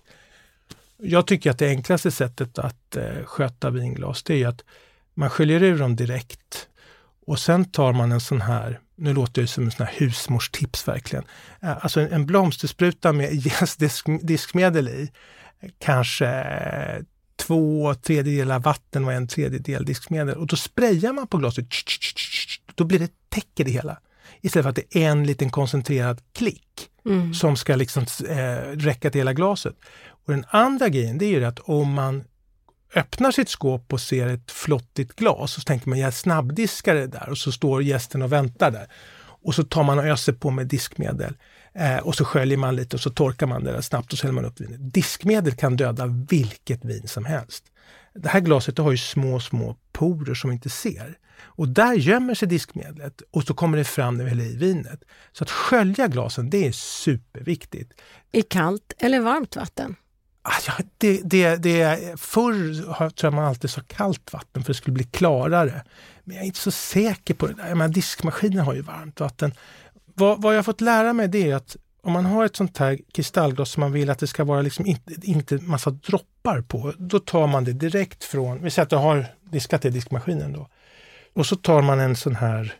Jag 0.98 1.28
tycker 1.28 1.52
att 1.52 1.60
det 1.60 1.68
enklaste 1.68 2.12
sättet 2.12 2.60
att 2.60 2.96
eh, 2.96 3.24
sköta 3.26 3.70
vinglas 3.70 4.24
det 4.24 4.44
är 4.44 4.48
att 4.48 4.64
man 5.14 5.30
sköljer 5.30 5.64
ur 5.64 5.80
dem 5.80 5.96
direkt 5.96 6.68
och 7.26 7.40
sen 7.40 7.66
tar 7.66 7.94
man 7.94 8.12
en 8.12 8.22
sån 8.22 8.42
här 8.42 8.80
nu 8.98 9.14
låter 9.14 9.42
det 9.42 9.48
som 9.48 9.64
en 9.64 9.72
sån 9.72 9.86
här 9.86 9.94
husmorstips 9.98 10.88
verkligen. 10.88 11.26
Eh, 11.62 11.78
alltså 11.82 12.00
en 12.00 12.26
blomsterspruta 12.26 13.14
med 13.14 13.34
jäsdiskmedel 13.46 14.88
i, 14.88 15.12
kanske 15.80 17.06
två 17.36 17.96
tredjedelar 17.96 18.60
vatten 18.60 19.06
och 19.06 19.14
en 19.14 19.28
tredjedel 19.28 19.86
diskmedel 19.86 20.38
och 20.38 20.48
då 20.48 20.56
sprayar 20.56 21.14
man 21.14 21.28
på 21.28 21.38
glaset. 21.38 21.66
Då 22.76 22.84
blir 22.84 23.00
det, 23.00 23.12
täcker 23.30 23.64
det 23.64 23.72
hela. 23.72 24.00
Istället 24.42 24.64
för 24.64 24.70
att 24.70 24.76
det 24.76 25.04
är 25.04 25.10
en 25.10 25.24
liten 25.24 25.50
koncentrerad 25.50 26.22
klick 26.34 26.90
mm. 27.06 27.34
som 27.34 27.56
ska 27.56 27.76
liksom 27.76 28.06
äh, 28.30 28.36
räcka 28.78 29.12
till 29.12 29.20
hela 29.20 29.34
glaset. 29.34 29.76
Och 30.26 30.34
Den 30.34 30.46
andra 30.50 30.90
grejen 30.90 31.18
det 31.18 31.26
är 31.26 31.30
ju 31.30 31.46
att 31.46 31.60
om 31.60 31.94
man 31.94 32.24
öppnar 32.96 33.32
sitt 33.32 33.50
skåp 33.50 33.94
och 33.94 34.02
ser 34.02 34.28
ett 34.28 34.52
flottigt 34.52 35.16
glas 35.16 35.42
och 35.42 35.50
så 35.50 35.62
tänker 35.62 35.90
man 35.90 36.00
jag 36.00 36.14
snabbdiskar 36.14 36.96
det 36.96 37.08
där 37.08 37.30
och 37.30 37.38
så 37.38 37.52
står 37.52 37.84
gästen 37.84 38.22
och 38.22 38.32
väntar 38.32 38.72
där. 38.72 38.88
Och 39.46 39.56
så 39.56 39.64
tar 39.64 39.84
man 39.84 40.00
och 40.00 40.06
öser 40.06 40.34
på 40.34 40.52
med 40.52 40.68
diskmedel 40.68 41.38
eh, 41.74 41.98
och 41.98 42.16
så 42.16 42.26
sköljer 42.26 42.58
man 42.58 42.76
lite 42.76 42.96
och 42.96 43.02
så 43.02 43.10
torkar 43.10 43.48
man 43.48 43.64
det 43.64 43.72
där 43.72 43.82
snabbt 43.82 44.14
och 44.14 44.20
så 44.20 44.28
häller 44.28 44.42
man 44.42 44.46
upp 44.46 44.62
vinet. 44.62 44.94
Diskmedel 44.94 45.56
kan 45.56 45.76
döda 45.76 46.06
vilket 46.30 46.86
vin 46.86 47.08
som 47.08 47.26
helst. 47.26 47.64
Det 48.14 48.30
här 48.30 48.40
glaset 48.40 48.78
har 48.78 48.92
ju 48.92 48.98
små, 48.98 49.40
små 49.40 49.76
porer 49.92 50.34
som 50.34 50.50
vi 50.50 50.54
inte 50.54 50.70
ser. 50.70 51.18
Och 51.44 51.70
där 51.70 51.94
gömmer 51.94 52.36
sig 52.36 52.48
diskmedlet 52.48 53.22
och 53.32 53.44
så 53.44 53.54
kommer 53.54 53.78
det 53.78 53.84
fram 53.84 54.18
när 54.18 54.24
vi 54.24 54.30
häller 54.30 54.46
i 54.46 54.56
vinet. 54.56 55.04
Så 55.32 55.44
att 55.44 55.52
skölja 55.52 56.08
glasen, 56.08 56.50
det 56.50 56.68
är 56.68 56.72
superviktigt. 56.72 57.94
I 58.32 58.42
kallt 58.42 58.94
eller 58.98 59.20
varmt 59.20 59.56
vatten? 59.56 59.96
Alltså, 60.48 60.72
det, 60.98 61.22
det, 61.24 61.56
det, 61.56 62.20
förr 62.20 63.10
tror 63.10 63.14
jag 63.22 63.34
man 63.34 63.46
alltid 63.46 63.70
sa 63.70 63.82
kallt 63.88 64.34
vatten 64.34 64.64
för 64.64 64.74
det 64.74 64.78
skulle 64.78 64.94
bli 64.94 65.04
klarare. 65.04 65.84
Men 66.24 66.36
jag 66.36 66.44
är 66.44 66.46
inte 66.46 66.60
så 66.60 66.72
säker 66.72 67.34
på 67.34 67.48
det 67.48 67.54
där. 67.54 67.68
Jag 67.68 67.78
menar, 67.78 67.94
diskmaskinen 67.94 68.60
har 68.60 68.74
ju 68.74 68.82
varmt 68.82 69.20
vatten. 69.20 69.54
Vad, 70.06 70.42
vad 70.42 70.56
jag 70.56 70.66
fått 70.66 70.82
lära 70.82 71.14
mig 71.14 71.28
det 71.28 71.52
är 71.52 71.56
att 71.56 71.78
om 72.04 72.14
man 72.14 72.26
har 72.26 72.46
ett 72.46 72.56
sånt 72.56 72.78
här 72.78 73.00
kristallglas 73.14 73.72
som 73.72 73.82
man 73.82 73.92
vill 73.92 74.10
att 74.10 74.20
det 74.20 74.28
ska 74.28 74.44
vara 74.44 74.62
liksom 74.62 74.86
inte, 74.86 75.14
inte 75.24 75.58
massa 75.58 75.90
droppar 75.90 76.62
på, 76.62 76.94
då 76.98 77.20
tar 77.20 77.48
man 77.48 77.64
det 77.64 77.74
direkt 77.74 78.24
från, 78.24 78.64
vi 78.64 78.70
säger 78.70 78.84
att 78.84 78.90
du 78.90 78.96
har 78.96 79.26
diskat 79.52 79.82
det 79.82 79.88
i 79.88 79.92
diskmaskinen 79.92 80.54
då. 80.54 80.70
Och 81.34 81.46
så 81.46 81.56
tar 81.56 81.82
man 81.82 82.00
en 82.00 82.16
sån 82.16 82.36
här 82.36 82.74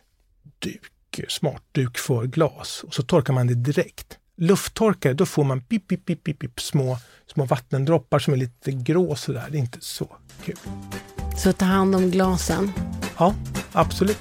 duk, 0.58 1.20
smart 1.28 1.62
duk 1.72 1.98
för 1.98 2.24
glas 2.24 2.84
och 2.86 2.94
så 2.94 3.02
torkar 3.02 3.32
man 3.32 3.46
det 3.46 3.54
direkt 3.54 4.18
lufttorkar 4.36 5.14
då 5.14 5.26
får 5.26 5.44
man 5.44 5.60
pip, 5.60 5.88
pip, 5.88 6.06
pip, 6.06 6.24
pip, 6.24 6.38
pip, 6.38 6.60
små, 6.60 6.98
små 7.34 7.44
vattendroppar 7.44 8.18
som 8.18 8.32
är 8.32 8.38
lite 8.38 8.72
grå 8.72 9.16
sådär. 9.16 9.46
Det 9.50 9.56
är 9.56 9.60
inte 9.60 9.78
så 9.80 10.16
kul. 10.44 10.56
Så 11.36 11.52
ta 11.52 11.64
hand 11.64 11.96
om 11.96 12.10
glasen. 12.10 12.72
Ja, 13.18 13.34
absolut. 13.72 14.18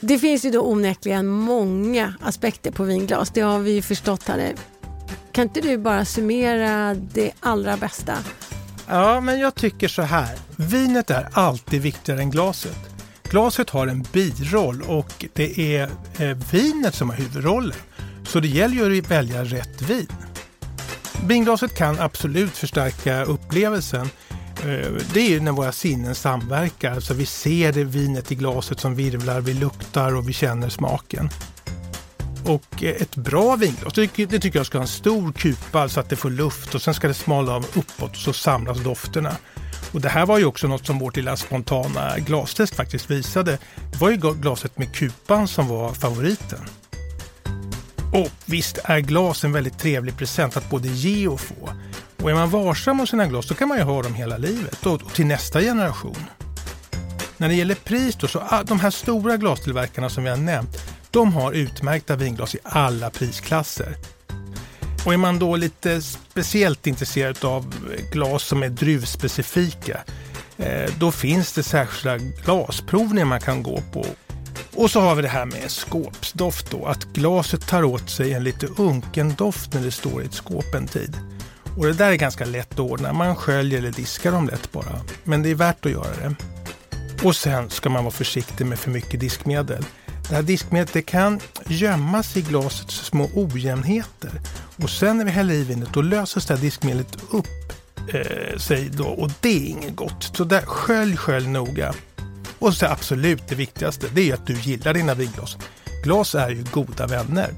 Det 0.00 0.18
finns 0.18 0.44
ju 0.44 0.50
då 0.50 0.60
onekligen 0.60 1.26
många 1.26 2.14
aspekter 2.20 2.70
på 2.70 2.84
vinglas. 2.84 3.30
Det 3.30 3.40
har 3.40 3.58
vi 3.58 3.72
ju 3.72 3.82
förstått 3.82 4.28
här. 4.28 4.54
Kan 5.32 5.42
inte 5.42 5.60
du 5.60 5.78
bara 5.78 6.04
summera 6.04 6.94
det 6.94 7.32
allra 7.40 7.76
bästa? 7.76 8.18
Ja, 8.86 9.20
men 9.20 9.40
jag 9.40 9.54
tycker 9.54 9.88
så 9.88 10.02
här. 10.02 10.38
Vinet 10.56 11.10
är 11.10 11.28
alltid 11.32 11.82
viktigare 11.82 12.20
än 12.20 12.30
glaset. 12.30 12.93
Glaset 13.34 13.70
har 13.70 13.86
en 13.86 14.04
biroll 14.12 14.82
och 14.82 15.24
det 15.32 15.76
är 15.76 15.90
eh, 16.18 16.36
vinet 16.52 16.94
som 16.94 17.10
har 17.10 17.16
huvudrollen. 17.16 17.76
Så 18.26 18.40
det 18.40 18.48
gäller 18.48 18.74
ju 18.74 18.98
att 18.98 19.10
välja 19.10 19.44
rätt 19.44 19.82
vin. 19.82 20.08
Vinglaset 21.26 21.76
kan 21.76 22.00
absolut 22.00 22.56
förstärka 22.56 23.24
upplevelsen. 23.24 24.08
Eh, 24.58 24.92
det 25.14 25.20
är 25.20 25.28
ju 25.28 25.40
när 25.40 25.52
våra 25.52 25.72
sinnen 25.72 26.14
samverkar. 26.14 27.00
Så 27.00 27.14
vi 27.14 27.26
ser 27.26 27.72
det 27.72 27.84
vinet 27.84 28.32
i 28.32 28.34
glaset 28.34 28.80
som 28.80 28.94
virvlar, 28.94 29.40
vi 29.40 29.54
luktar 29.54 30.14
och 30.14 30.28
vi 30.28 30.32
känner 30.32 30.68
smaken. 30.68 31.28
Och 32.44 32.84
eh, 32.84 33.02
ett 33.02 33.16
bra 33.16 33.56
vinglas, 33.56 33.92
det 33.94 34.08
tycker 34.08 34.58
jag 34.58 34.66
ska 34.66 34.78
ha 34.78 34.82
en 34.82 34.88
stor 34.88 35.32
kupa 35.32 35.88
så 35.88 36.00
att 36.00 36.08
det 36.08 36.16
får 36.16 36.30
luft 36.30 36.74
och 36.74 36.82
sen 36.82 36.94
ska 36.94 37.08
det 37.08 37.14
smala 37.14 37.52
av 37.52 37.66
uppåt 37.74 38.10
och 38.10 38.16
så 38.16 38.32
samlas 38.32 38.80
dofterna. 38.80 39.36
Och 39.94 40.00
det 40.00 40.08
här 40.08 40.26
var 40.26 40.38
ju 40.38 40.44
också 40.44 40.68
något 40.68 40.86
som 40.86 40.98
vårt 40.98 41.16
lilla 41.16 41.36
spontana 41.36 42.18
glastest 42.18 42.74
faktiskt 42.74 43.10
visade. 43.10 43.58
Det 43.92 44.00
var 44.00 44.10
ju 44.10 44.16
glaset 44.16 44.78
med 44.78 44.94
kupan 44.94 45.48
som 45.48 45.68
var 45.68 45.92
favoriten. 45.92 46.58
Och 48.12 48.30
visst 48.44 48.78
är 48.84 49.00
glas 49.00 49.44
en 49.44 49.52
väldigt 49.52 49.78
trevlig 49.78 50.16
present 50.16 50.56
att 50.56 50.70
både 50.70 50.88
ge 50.88 51.28
och 51.28 51.40
få. 51.40 51.70
Och 52.22 52.30
är 52.30 52.34
man 52.34 52.50
varsam 52.50 53.00
om 53.00 53.06
sina 53.06 53.26
glas 53.26 53.46
så 53.48 53.54
kan 53.54 53.68
man 53.68 53.78
ju 53.78 53.84
ha 53.84 54.02
dem 54.02 54.14
hela 54.14 54.36
livet 54.36 54.86
och, 54.86 55.14
till 55.14 55.26
nästa 55.26 55.60
generation. 55.60 56.24
När 57.36 57.48
det 57.48 57.54
gäller 57.54 57.74
pris 57.74 58.16
då, 58.16 58.28
så 58.28 58.42
de 58.64 58.80
här 58.80 58.90
stora 58.90 59.36
glastillverkarna 59.36 60.08
som 60.08 60.24
vi 60.24 60.30
har 60.30 60.36
nämnt, 60.36 60.76
de 61.10 61.32
har 61.32 61.52
utmärkta 61.52 62.16
vinglas 62.16 62.54
i 62.54 62.58
alla 62.62 63.10
prisklasser. 63.10 63.96
Och 65.04 65.12
är 65.12 65.16
man 65.16 65.38
då 65.38 65.56
lite 65.56 66.02
speciellt 66.02 66.86
intresserad 66.86 67.44
av 67.44 67.74
glas 68.12 68.42
som 68.42 68.62
är 68.62 68.68
druvspecifika, 68.68 70.00
eh, 70.56 70.90
då 70.98 71.12
finns 71.12 71.52
det 71.52 71.62
särskilda 71.62 72.18
glasprovningar 72.18 73.24
man 73.24 73.40
kan 73.40 73.62
gå 73.62 73.82
på. 73.92 74.06
Och 74.76 74.90
så 74.90 75.00
har 75.00 75.14
vi 75.14 75.22
det 75.22 75.28
här 75.28 75.44
med 75.44 75.70
skåpsdoft 75.70 76.70
då, 76.70 76.86
att 76.86 77.04
glaset 77.04 77.66
tar 77.66 77.84
åt 77.84 78.10
sig 78.10 78.32
en 78.32 78.44
lite 78.44 78.66
unken 78.76 79.34
doft 79.34 79.74
när 79.74 79.82
det 79.82 79.90
står 79.90 80.22
i 80.22 80.24
ett 80.24 80.34
skåp 80.34 80.74
en 80.74 80.86
tid. 80.86 81.16
Och 81.76 81.86
det 81.86 81.92
där 81.92 82.12
är 82.12 82.16
ganska 82.16 82.44
lätt 82.44 82.72
att 82.72 82.80
ordna, 82.80 83.12
man 83.12 83.36
sköljer 83.36 83.78
eller 83.78 83.90
diskar 83.90 84.32
dem 84.32 84.46
lätt 84.46 84.72
bara. 84.72 85.00
Men 85.24 85.42
det 85.42 85.50
är 85.50 85.54
värt 85.54 85.86
att 85.86 85.92
göra 85.92 86.16
det. 86.16 86.34
Och 87.22 87.36
sen 87.36 87.70
ska 87.70 87.90
man 87.90 88.04
vara 88.04 88.12
försiktig 88.12 88.66
med 88.66 88.78
för 88.78 88.90
mycket 88.90 89.20
diskmedel. 89.20 89.84
Det 90.28 90.34
här 90.34 90.42
diskmedlet 90.42 90.92
det 90.92 91.02
kan 91.02 91.40
gömmas 91.66 92.36
i 92.36 92.42
glasets 92.42 92.94
små 92.94 93.30
ojämnheter. 93.34 94.30
Och 94.82 94.90
sen 94.90 95.18
när 95.18 95.24
vi 95.24 95.30
häller 95.30 95.54
i 95.54 95.64
vinet 95.64 95.92
då 95.92 96.02
löses 96.02 96.46
det 96.46 96.54
här 96.54 96.60
diskmedlet 96.60 97.16
upp 97.30 97.46
eh, 98.14 98.58
sig 98.58 98.90
då 98.92 99.06
och 99.08 99.30
det 99.40 99.48
är 99.48 99.68
inget 99.68 99.96
gott. 99.96 100.30
Så 100.36 100.44
där, 100.44 100.62
skölj, 100.62 101.16
skölj 101.16 101.48
noga. 101.48 101.94
Och 102.58 102.74
så 102.74 102.86
absolut 102.86 103.48
det 103.48 103.54
viktigaste, 103.54 104.06
det 104.14 104.30
är 104.30 104.34
att 104.34 104.46
du 104.46 104.54
gillar 104.54 104.94
dina 104.94 105.14
vinglas. 105.14 105.56
Glas 106.04 106.34
är 106.34 106.50
ju 106.50 106.64
goda 106.72 107.06
vänner. 107.06 107.54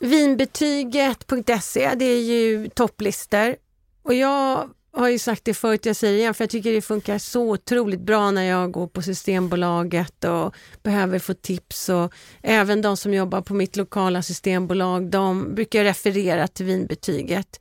Vinbetyget.se, 0.00 1.94
det 1.94 2.04
är 2.04 2.22
ju 2.22 2.68
topplistor. 2.68 3.56
Och 4.02 4.14
jag 4.14 4.70
har 4.98 5.08
ju 5.08 5.18
sagt 5.18 5.44
det 5.44 5.54
förut, 5.54 5.86
jag 5.86 5.96
säger 5.96 6.14
det 6.14 6.20
igen, 6.20 6.34
för 6.34 6.44
jag 6.44 6.50
tycker 6.50 6.72
det 6.72 6.82
funkar 6.82 7.18
så 7.18 7.50
otroligt 7.50 8.00
bra 8.00 8.30
när 8.30 8.42
jag 8.42 8.70
går 8.70 8.86
på 8.86 9.02
Systembolaget 9.02 10.24
och 10.24 10.54
behöver 10.82 11.18
få 11.18 11.34
tips. 11.34 11.88
Och 11.88 12.12
även 12.42 12.82
de 12.82 12.96
som 12.96 13.14
jobbar 13.14 13.40
på 13.40 13.54
mitt 13.54 13.76
lokala 13.76 14.22
systembolag, 14.22 15.10
de 15.10 15.54
brukar 15.54 15.84
referera 15.84 16.48
till 16.48 16.66
vinbetyget. 16.66 17.60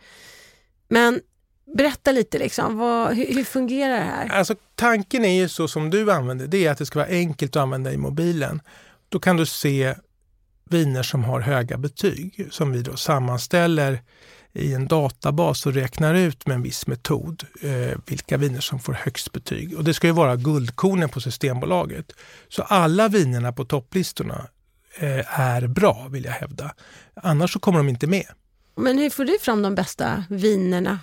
Men 0.88 1.21
berätta 1.78 2.12
lite, 2.12 2.39
liksom, 2.39 2.78
vad, 2.78 3.15
hur, 3.15 3.34
hur, 3.34 3.43
fungerar 3.43 3.97
det 3.97 4.04
här? 4.04 4.30
Alltså, 4.30 4.56
tanken 4.76 5.26
är 5.26 5.41
ju 5.41 5.50
så 5.50 5.67
som 5.67 5.89
du 5.89 6.12
använder, 6.12 6.47
det 6.47 6.65
är 6.65 6.71
att 6.71 6.78
det 6.78 6.86
ska 6.86 7.00
vara 7.00 7.10
enkelt 7.10 7.56
att 7.56 7.62
använda 7.62 7.93
i 7.93 7.97
mobilen. 7.97 8.62
Då 9.10 9.19
kan 9.19 9.38
du 9.38 9.45
se 9.45 9.95
viner 10.69 11.04
som 11.04 11.23
har 11.23 11.39
höga 11.39 11.78
betyg 11.78 12.47
som 12.52 12.71
vi 12.71 12.82
då 12.82 12.95
sammanställer 12.95 14.02
i 14.58 14.74
en 14.74 14.88
databas 14.88 15.65
och 15.65 15.74
räknar 15.74 16.13
ut 16.13 16.48
med 16.48 16.56
en 16.56 16.62
viss 16.62 16.88
metod 16.88 17.43
eh, 17.62 17.98
vilka 18.06 18.38
viner 18.38 18.62
som 18.62 18.80
får 18.80 18.93
högst 18.93 19.32
betyg. 19.32 19.78
Och 19.78 19.84
det 19.84 19.93
ska 19.93 20.08
ju 20.08 20.13
vara 20.13 20.36
guldkornen 20.36 21.10
på 21.10 21.22
Systembolaget. 21.22 22.13
Så 22.50 22.62
alla 22.62 23.08
vinerna 23.08 23.52
på 23.52 23.65
topplistorna 23.65 24.48
eh, 25.00 25.39
är 25.39 25.67
bra, 25.67 26.08
vill 26.12 26.26
jag 26.26 26.32
hävda. 26.32 26.74
Annars 27.13 27.54
så 27.54 27.60
kommer 27.60 27.78
de 27.78 27.89
inte 27.89 28.08
med. 28.08 28.28
Men 28.76 28.98
hur 28.98 29.10
får 29.10 29.26
du 29.26 29.38
fram 29.41 29.62
de 29.62 29.76
bästa 29.76 30.24
vinerna? 30.30 31.00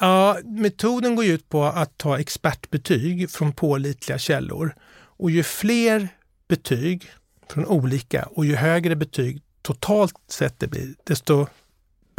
Ja, 0.00 0.38
metoden 0.44 1.16
går 1.16 1.24
ut 1.24 1.48
på 1.48 1.64
att 1.64 1.98
ta 1.98 2.18
expertbetyg 2.18 3.30
från 3.30 3.52
pålitliga 3.52 4.18
källor. 4.18 4.74
Och 5.00 5.30
ju 5.30 5.42
fler 5.42 6.08
betyg 6.48 7.10
från 7.50 7.66
olika 7.66 8.24
och 8.24 8.46
ju 8.46 8.54
högre 8.54 8.96
betyg 8.96 9.42
totalt 9.62 10.14
sett 10.28 10.58
det 10.58 10.66
blir, 10.66 10.94
desto 11.04 11.46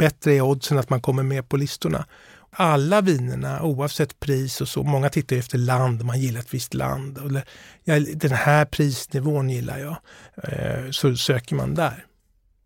bättre 0.00 0.34
är 0.34 0.40
oddsen 0.40 0.78
att 0.78 0.90
man 0.90 1.00
kommer 1.00 1.22
med 1.22 1.48
på 1.48 1.56
listorna. 1.56 2.06
Alla 2.50 3.00
vinerna, 3.00 3.62
oavsett 3.62 4.20
pris 4.20 4.60
och 4.60 4.68
så, 4.68 4.82
många 4.82 5.08
tittar 5.08 5.36
efter 5.36 5.58
land, 5.58 6.04
man 6.04 6.20
gillar 6.20 6.40
ett 6.40 6.54
visst 6.54 6.74
land. 6.74 7.18
Eller, 7.18 7.44
ja, 7.84 8.00
den 8.00 8.32
här 8.32 8.64
prisnivån 8.64 9.50
gillar 9.50 9.78
jag. 9.78 9.96
Eh, 10.42 10.90
så 10.90 11.16
söker 11.16 11.54
man 11.54 11.74
där. 11.74 12.06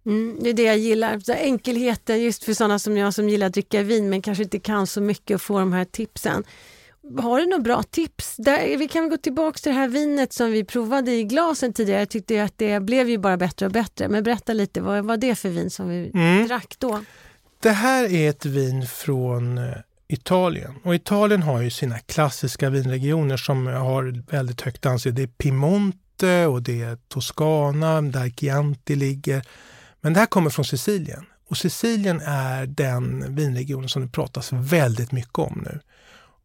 Mm, 0.06 0.38
det 0.42 0.50
är 0.50 0.54
det 0.54 0.62
jag 0.62 0.78
gillar. 0.78 1.18
Så 1.18 1.32
enkelheten 1.32 2.22
just 2.22 2.44
för 2.44 2.54
sådana 2.54 2.78
som 2.78 2.96
jag 2.96 3.14
som 3.14 3.28
gillar 3.28 3.46
att 3.46 3.52
dricka 3.52 3.82
vin 3.82 4.10
men 4.10 4.22
kanske 4.22 4.44
inte 4.44 4.58
kan 4.58 4.86
så 4.86 5.00
mycket 5.00 5.34
och 5.34 5.42
få 5.42 5.58
de 5.58 5.72
här 5.72 5.84
tipsen. 5.84 6.44
Har 7.18 7.38
du 7.38 7.46
några 7.46 7.62
bra 7.62 7.82
tips? 7.82 8.36
Där, 8.36 8.76
vi 8.76 8.88
kan 8.88 9.08
gå 9.08 9.16
tillbaka 9.16 9.58
till 9.58 9.72
det 9.72 9.78
här 9.78 9.88
vinet 9.88 10.32
som 10.32 10.50
vi 10.50 10.64
provade 10.64 11.12
i 11.12 11.24
glasen 11.24 11.72
tidigare. 11.72 12.00
Jag 12.00 12.08
tyckte 12.08 12.44
att 12.44 12.58
det 12.58 12.80
blev 12.80 13.08
ju 13.08 13.18
bara 13.18 13.36
bättre 13.36 13.66
och 13.66 13.72
bättre. 13.72 14.08
Men 14.08 14.22
berätta 14.22 14.52
lite, 14.52 14.80
vad 14.80 15.04
var 15.04 15.16
det 15.16 15.34
för 15.34 15.48
vin 15.48 15.70
som 15.70 15.88
vi 15.88 16.10
mm. 16.14 16.48
drack 16.48 16.74
då? 16.78 17.00
Det 17.64 17.72
här 17.72 18.04
är 18.12 18.30
ett 18.30 18.46
vin 18.46 18.86
från 18.86 19.58
eh, 19.58 19.74
Italien. 20.08 20.74
Och 20.84 20.94
Italien 20.94 21.42
har 21.42 21.60
ju 21.60 21.70
sina 21.70 21.98
klassiska 21.98 22.70
vinregioner 22.70 23.36
som 23.36 23.66
har 23.66 24.30
väldigt 24.30 24.60
högt 24.60 24.86
anseende. 24.86 25.20
Det 25.20 25.24
är 25.24 25.36
Piemonte 25.36 26.46
och 26.46 26.62
det 26.62 26.82
är 26.82 26.98
Toscana, 27.08 28.02
där 28.02 28.30
Chianti 28.30 28.96
ligger. 28.96 29.46
Men 30.00 30.12
det 30.12 30.20
här 30.20 30.26
kommer 30.26 30.50
från 30.50 30.64
Sicilien. 30.64 31.24
Och 31.48 31.56
Sicilien 31.56 32.20
är 32.24 32.66
den 32.66 33.34
vinregion 33.34 33.88
som 33.88 34.02
det 34.02 34.08
pratas 34.08 34.52
väldigt 34.52 35.12
mycket 35.12 35.38
om 35.38 35.62
nu. 35.64 35.80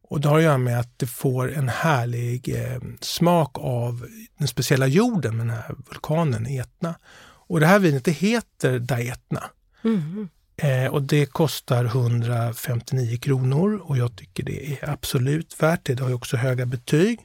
Och 0.02 0.22
det 0.22 0.28
har 0.28 0.38
att 0.38 0.44
göra 0.44 0.58
med 0.58 0.80
att 0.80 1.00
det 1.00 1.08
får 1.08 1.54
en 1.54 1.70
härlig 1.70 2.56
eh, 2.56 2.82
smak 3.02 3.52
av 3.60 4.08
den 4.38 4.48
speciella 4.48 4.88
jorden 4.88 5.38
med 5.38 5.48
den 5.48 5.56
här 5.56 5.76
vulkanen 5.90 6.46
Etna. 6.46 6.96
Och 7.22 7.60
det 7.60 7.66
här 7.66 7.80
vinet 7.80 8.06
det 8.06 8.12
heter 8.12 8.80
Daetna. 8.80 9.44
Mm. 9.84 10.30
Eh, 10.62 10.94
och 10.94 11.02
det 11.02 11.26
kostar 11.26 11.86
159 11.86 13.18
kronor 13.18 13.82
och 13.84 13.98
jag 13.98 14.16
tycker 14.16 14.44
det 14.44 14.72
är 14.72 14.90
absolut 14.90 15.64
värt 15.64 15.86
det. 15.86 15.94
Det 15.94 16.04
har 16.04 16.10
ju 16.10 16.16
också 16.16 16.38
höga 16.38 16.66
betyg. 16.66 17.20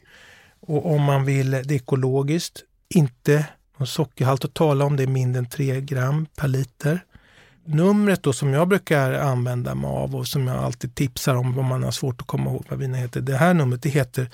Och 0.61 0.95
om 0.95 1.03
man 1.03 1.25
vill 1.25 1.51
det 1.51 1.59
är 1.59 1.73
ekologiskt, 1.73 2.63
inte 2.89 3.47
någon 3.77 3.87
sockerhalt 3.87 4.45
att 4.45 4.55
tala 4.55 4.85
om, 4.85 4.97
det 4.97 5.03
är 5.03 5.07
mindre 5.07 5.39
än 5.39 5.49
3 5.49 5.81
gram 5.81 6.27
per 6.37 6.49
liter. 6.49 7.05
Numret 7.65 8.23
då 8.23 8.33
som 8.33 8.53
jag 8.53 8.69
brukar 8.69 9.13
använda 9.13 9.75
mig 9.75 9.89
av 9.89 10.17
och 10.17 10.27
som 10.27 10.47
jag 10.47 10.57
alltid 10.57 10.95
tipsar 10.95 11.35
om 11.35 11.59
om 11.59 11.67
man 11.67 11.83
har 11.83 11.91
svårt 11.91 12.21
att 12.21 12.27
komma 12.27 12.51
ihåg 12.51 12.67
vad 12.69 12.79
vinet 12.79 13.01
heter. 13.01 13.21
Det 13.21 13.37
här 13.37 13.55
numret 13.55 13.83
det 13.83 13.89
heter 13.89 14.31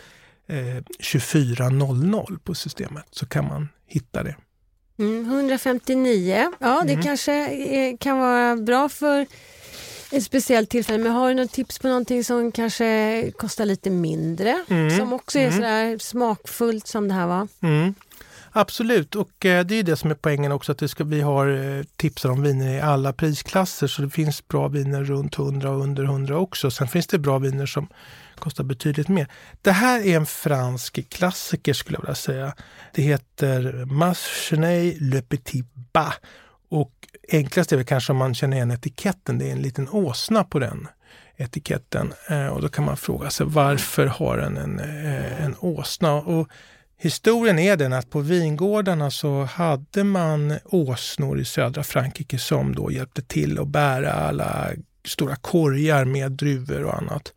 eh, 0.47 0.83
2400 1.13 2.25
på 2.45 2.55
systemet 2.55 3.05
så 3.11 3.27
kan 3.27 3.45
man 3.45 3.69
hitta 3.87 4.23
det. 4.23 4.37
Mm, 5.01 5.25
159, 5.25 6.53
ja 6.59 6.83
det 6.87 6.93
mm. 6.93 7.05
kanske 7.05 7.33
är, 7.33 7.97
kan 7.97 8.19
vara 8.19 8.57
bra 8.57 8.89
för 8.89 9.27
ett 10.11 10.25
speciellt 10.25 10.71
tillfälle. 10.71 10.99
Men 10.99 11.13
har 11.13 11.29
du 11.29 11.35
något 11.35 11.53
tips 11.53 11.79
på 11.79 11.89
någonting 11.89 12.25
som 12.25 12.53
kanske 12.53 13.31
kostar 13.37 13.65
lite 13.65 13.91
mindre? 13.91 14.65
Mm. 14.69 14.99
Som 14.99 15.13
också 15.13 15.39
är 15.39 15.43
mm. 15.43 15.55
sådär 15.55 15.99
smakfullt 15.99 16.87
som 16.87 17.09
det 17.09 17.15
här 17.15 17.27
var? 17.27 17.49
Mm. 17.63 17.95
Absolut, 18.53 19.17
och 19.17 19.47
eh, 19.47 19.65
det 19.65 19.75
är 19.75 19.83
det 19.83 19.97
som 19.97 20.11
är 20.11 20.15
poängen 20.15 20.53
också 20.53 20.73
att 20.73 20.79
det 20.79 20.89
ska, 20.89 21.05
vi 21.05 21.21
har 21.21 21.77
eh, 21.79 21.85
tipsar 21.97 22.31
om 22.31 22.43
viner 22.43 22.75
i 22.75 22.81
alla 22.81 23.13
prisklasser 23.13 23.87
så 23.87 24.03
det 24.03 24.11
finns 24.11 24.49
bra 24.49 24.69
viner 24.69 25.05
runt 25.05 25.39
100 25.39 25.71
och 25.71 25.83
under 25.83 26.05
100 26.05 26.39
också. 26.39 26.71
Sen 26.71 26.89
finns 26.89 27.07
det 27.07 27.19
bra 27.19 27.39
viner 27.39 27.67
som 27.67 27.89
kostar 28.41 28.65
betydligt 28.65 29.09
mer. 29.09 29.27
Det 29.63 29.73
här 29.73 30.07
är 30.07 30.17
en 30.17 30.27
fransk 30.27 31.09
klassiker 31.11 31.73
skulle 31.73 31.97
jag 31.97 32.03
vilja 32.03 32.15
säga. 32.15 32.55
Det 32.95 33.03
heter 33.03 33.85
Marchenay 33.85 34.97
Le 35.01 35.23
Petit 35.23 35.67
Bas 35.93 36.15
och 36.71 36.93
enklast 37.33 37.73
är 37.73 37.77
väl 37.77 37.87
kanske 37.87 38.13
om 38.13 38.17
man 38.17 38.35
känner 38.35 38.57
igen 38.57 38.71
etiketten. 38.71 39.39
Det 39.39 39.49
är 39.49 39.53
en 39.53 39.63
liten 39.63 39.89
åsna 39.89 40.45
på 40.45 40.59
den 40.59 40.89
etiketten. 41.37 42.13
Eh, 42.29 42.47
och 42.47 42.63
då 42.63 42.69
kan 42.69 42.85
man 42.85 42.97
fråga 42.97 43.31
sig 43.31 43.47
varför 43.47 44.07
har 44.07 44.37
den 44.37 44.57
en, 44.57 44.81
eh, 44.81 45.45
en 45.45 45.57
åsna? 45.61 46.15
Och 46.15 46.49
historien 46.97 47.59
är 47.59 47.77
den 47.77 47.93
att 47.93 48.11
på 48.11 48.21
vingårdarna 48.21 49.11
så 49.11 49.45
hade 49.45 50.05
man 50.05 50.59
åsnor 50.65 51.41
i 51.41 51.45
södra 51.45 51.83
Frankrike 51.83 52.39
som 52.39 52.75
då 52.75 52.93
hjälpte 52.93 53.23
till 53.23 53.59
att 53.59 53.69
bära 53.69 54.13
alla 54.13 54.71
stora 55.05 55.37
korgar 55.37 56.05
med 56.05 56.33
druvor 56.33 56.85
och 56.85 56.97
annat. 56.97 57.33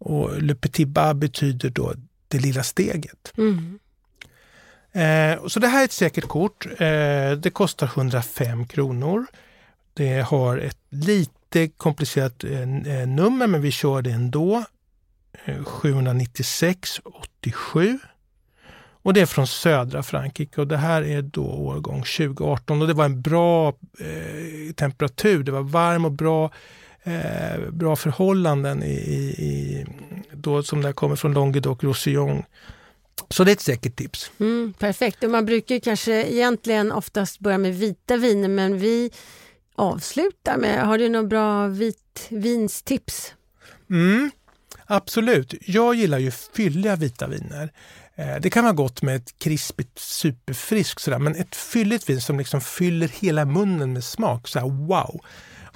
Och 0.00 0.42
Le 0.42 0.54
Petit 0.54 0.88
Bas 0.88 1.14
betyder 1.14 1.70
då 1.70 1.94
det 2.28 2.38
lilla 2.38 2.62
steget. 2.62 3.32
Mm. 3.36 3.78
Eh, 4.92 5.46
så 5.46 5.60
det 5.60 5.68
här 5.68 5.80
är 5.80 5.84
ett 5.84 5.92
säkert 5.92 6.28
kort. 6.28 6.66
Eh, 6.66 7.32
det 7.32 7.50
kostar 7.52 7.86
105 7.86 8.66
kronor. 8.66 9.26
Det 9.94 10.20
har 10.20 10.58
ett 10.58 10.78
lite 10.88 11.68
komplicerat 11.68 12.44
eh, 12.44 12.60
eh 12.60 13.08
nummer 13.08 13.46
men 13.46 13.62
vi 13.62 13.70
kör 13.70 14.02
det 14.02 14.10
ändå. 14.10 14.64
796 15.64 16.98
eh, 16.98 17.12
87. 17.40 17.98
Och 19.02 19.14
det 19.14 19.20
är 19.20 19.26
från 19.26 19.46
södra 19.46 20.02
Frankrike 20.02 20.60
och 20.60 20.66
det 20.66 20.76
här 20.76 21.02
är 21.02 21.22
då 21.22 21.44
årgång 21.44 22.02
2018 22.02 22.82
och 22.82 22.88
det 22.88 22.94
var 22.94 23.04
en 23.04 23.22
bra 23.22 23.68
eh, 23.98 24.72
temperatur. 24.74 25.42
Det 25.42 25.52
var 25.52 25.62
varm 25.62 26.04
och 26.04 26.12
bra, 26.12 26.50
eh, 27.10 27.70
bra 27.70 27.96
förhållanden 27.96 28.82
i, 28.82 28.94
i, 29.38 29.86
då 30.32 30.62
som 30.62 30.82
det 30.82 30.92
kommer 30.92 31.16
från 31.16 31.34
Languedoc-Roussillon. 31.34 32.44
Så 33.28 33.44
det 33.44 33.50
är 33.50 33.52
ett 33.52 33.60
säkert 33.60 33.96
tips. 33.96 34.30
Mm, 34.40 34.72
perfekt. 34.78 35.24
Och 35.24 35.30
man 35.30 35.46
brukar 35.46 35.78
kanske 35.78 36.24
egentligen 36.24 36.92
oftast 36.92 37.38
börja 37.38 37.58
med 37.58 37.74
vita 37.74 38.16
viner 38.16 38.48
men 38.48 38.78
vi 38.78 39.10
avslutar 39.74 40.56
med, 40.56 40.86
har 40.86 40.98
du 40.98 41.08
några 41.08 41.26
bra 41.26 41.66
vitvinstips? 41.66 43.34
Mm, 43.90 44.30
absolut. 44.86 45.54
Jag 45.66 45.94
gillar 45.94 46.18
ju 46.18 46.30
fylliga 46.30 46.96
vita 46.96 47.26
viner. 47.26 47.72
Eh, 48.14 48.36
det 48.40 48.50
kan 48.50 48.64
vara 48.64 48.74
gott 48.74 49.02
med 49.02 49.16
ett 49.16 49.38
krispigt, 49.38 49.98
superfriskt 49.98 51.02
sådär, 51.02 51.18
men 51.18 51.34
ett 51.34 51.56
fylligt 51.56 52.08
vin 52.08 52.20
som 52.20 52.38
liksom 52.38 52.60
fyller 52.60 53.08
hela 53.08 53.44
munnen 53.44 53.92
med 53.92 54.04
smak. 54.04 54.48
Så 54.48 54.60
wow! 54.68 55.20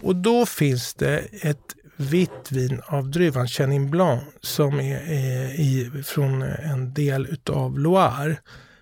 Och 0.04 0.16
då 0.16 0.46
finns 0.46 0.94
det 0.94 1.18
ett 1.42 1.74
vitt 1.96 2.52
vin 2.52 2.80
av 2.86 3.10
druvan 3.10 3.48
Chenin 3.48 3.90
Blanc 3.90 4.22
som 4.40 4.80
är, 4.80 4.96
är 4.96 5.60
i, 5.60 6.02
från 6.06 6.42
en 6.42 6.94
del 6.94 7.26
utav 7.26 7.78
Loire 7.78 8.36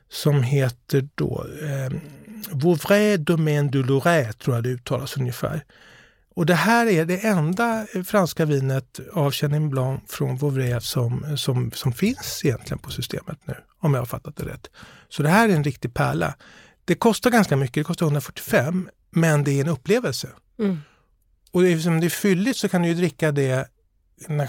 som 0.09 0.43
heter 0.43 1.09
då 1.15 1.47
eh, 1.63 1.99
Vauvray 2.51 3.17
Domaine 3.17 3.71
du 3.71 3.83
Loiret, 3.83 4.39
tror 4.39 4.57
jag 4.57 4.65
det 4.65 4.71
uttalas 4.71 5.17
ungefär. 5.17 5.65
Och 6.35 6.47
det 6.47 6.55
här 6.55 6.87
är 6.87 7.05
det 7.05 7.19
enda 7.19 7.87
franska 8.07 8.45
vinet 8.45 9.01
av 9.13 9.31
Chenin 9.31 9.71
Blanc 9.71 10.01
från 10.09 10.37
Vauvray 10.37 10.81
som, 10.81 11.37
som, 11.37 11.71
som 11.71 11.93
finns 11.93 12.41
egentligen 12.45 12.79
på 12.79 12.91
systemet 12.91 13.39
nu, 13.45 13.55
om 13.79 13.95
jag 13.95 14.01
har 14.01 14.07
fattat 14.07 14.37
det 14.37 14.45
rätt. 14.45 14.71
Så 15.09 15.23
det 15.23 15.29
här 15.29 15.49
är 15.49 15.53
en 15.53 15.65
riktig 15.65 15.95
pärla. 15.95 16.35
Det 16.85 16.95
kostar 16.95 17.31
ganska 17.31 17.57
mycket, 17.57 17.75
det 17.75 17.85
kostar 17.85 18.07
145, 18.07 18.89
men 19.11 19.45
det 19.45 19.53
är 19.53 19.61
en 19.61 19.69
upplevelse. 19.69 20.29
Mm. 20.59 20.79
Och 21.53 21.67
eftersom 21.67 22.01
det 22.01 22.07
är 22.07 22.11
fylligt 22.11 22.57
så 22.57 22.69
kan 22.69 22.83
du 22.83 22.89
ju 22.89 22.95
dricka 22.95 23.33
det 23.33 23.69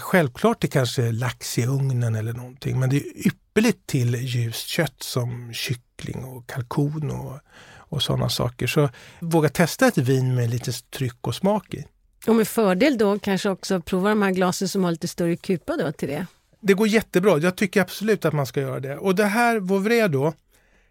självklart 0.00 0.60
det 0.60 0.68
kanske 0.68 1.02
är 1.02 1.12
lax 1.12 1.58
i 1.58 1.66
ugnen 1.66 2.14
eller 2.14 2.32
någonting, 2.32 2.80
men 2.80 2.90
det 2.90 2.96
är 2.96 3.26
ypperligt 3.26 3.86
till 3.86 4.14
ljust 4.14 4.66
kött 4.66 5.02
som 5.02 5.52
kyckling 5.52 6.24
och 6.24 6.46
kalkon 6.46 7.10
och, 7.10 7.38
och 7.76 8.02
sådana 8.02 8.28
saker. 8.28 8.66
Så 8.66 8.88
våga 9.20 9.48
testa 9.48 9.86
ett 9.86 9.98
vin 9.98 10.34
med 10.34 10.50
lite 10.50 10.72
tryck 10.72 11.26
och 11.26 11.34
smak 11.34 11.74
i. 11.74 11.84
Och 12.26 12.34
med 12.34 12.48
fördel 12.48 12.98
då 12.98 13.18
kanske 13.18 13.50
också 13.50 13.80
prova 13.80 14.08
de 14.08 14.22
här 14.22 14.30
glasen 14.30 14.68
som 14.68 14.84
har 14.84 14.90
lite 14.90 15.08
större 15.08 15.36
kupa 15.36 15.76
då 15.76 15.92
till 15.92 16.08
det? 16.08 16.26
Det 16.60 16.74
går 16.74 16.88
jättebra. 16.88 17.38
Jag 17.38 17.56
tycker 17.56 17.80
absolut 17.80 18.24
att 18.24 18.34
man 18.34 18.46
ska 18.46 18.60
göra 18.60 18.80
det. 18.80 18.96
Och 18.96 19.14
det 19.14 19.24
här 19.24 19.60
Vauvray 19.60 20.08
då, 20.08 20.32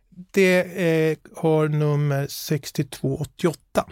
det 0.10 0.60
eh, 0.60 1.18
har 1.36 1.68
nummer 1.68 2.28
6288. 2.28 3.86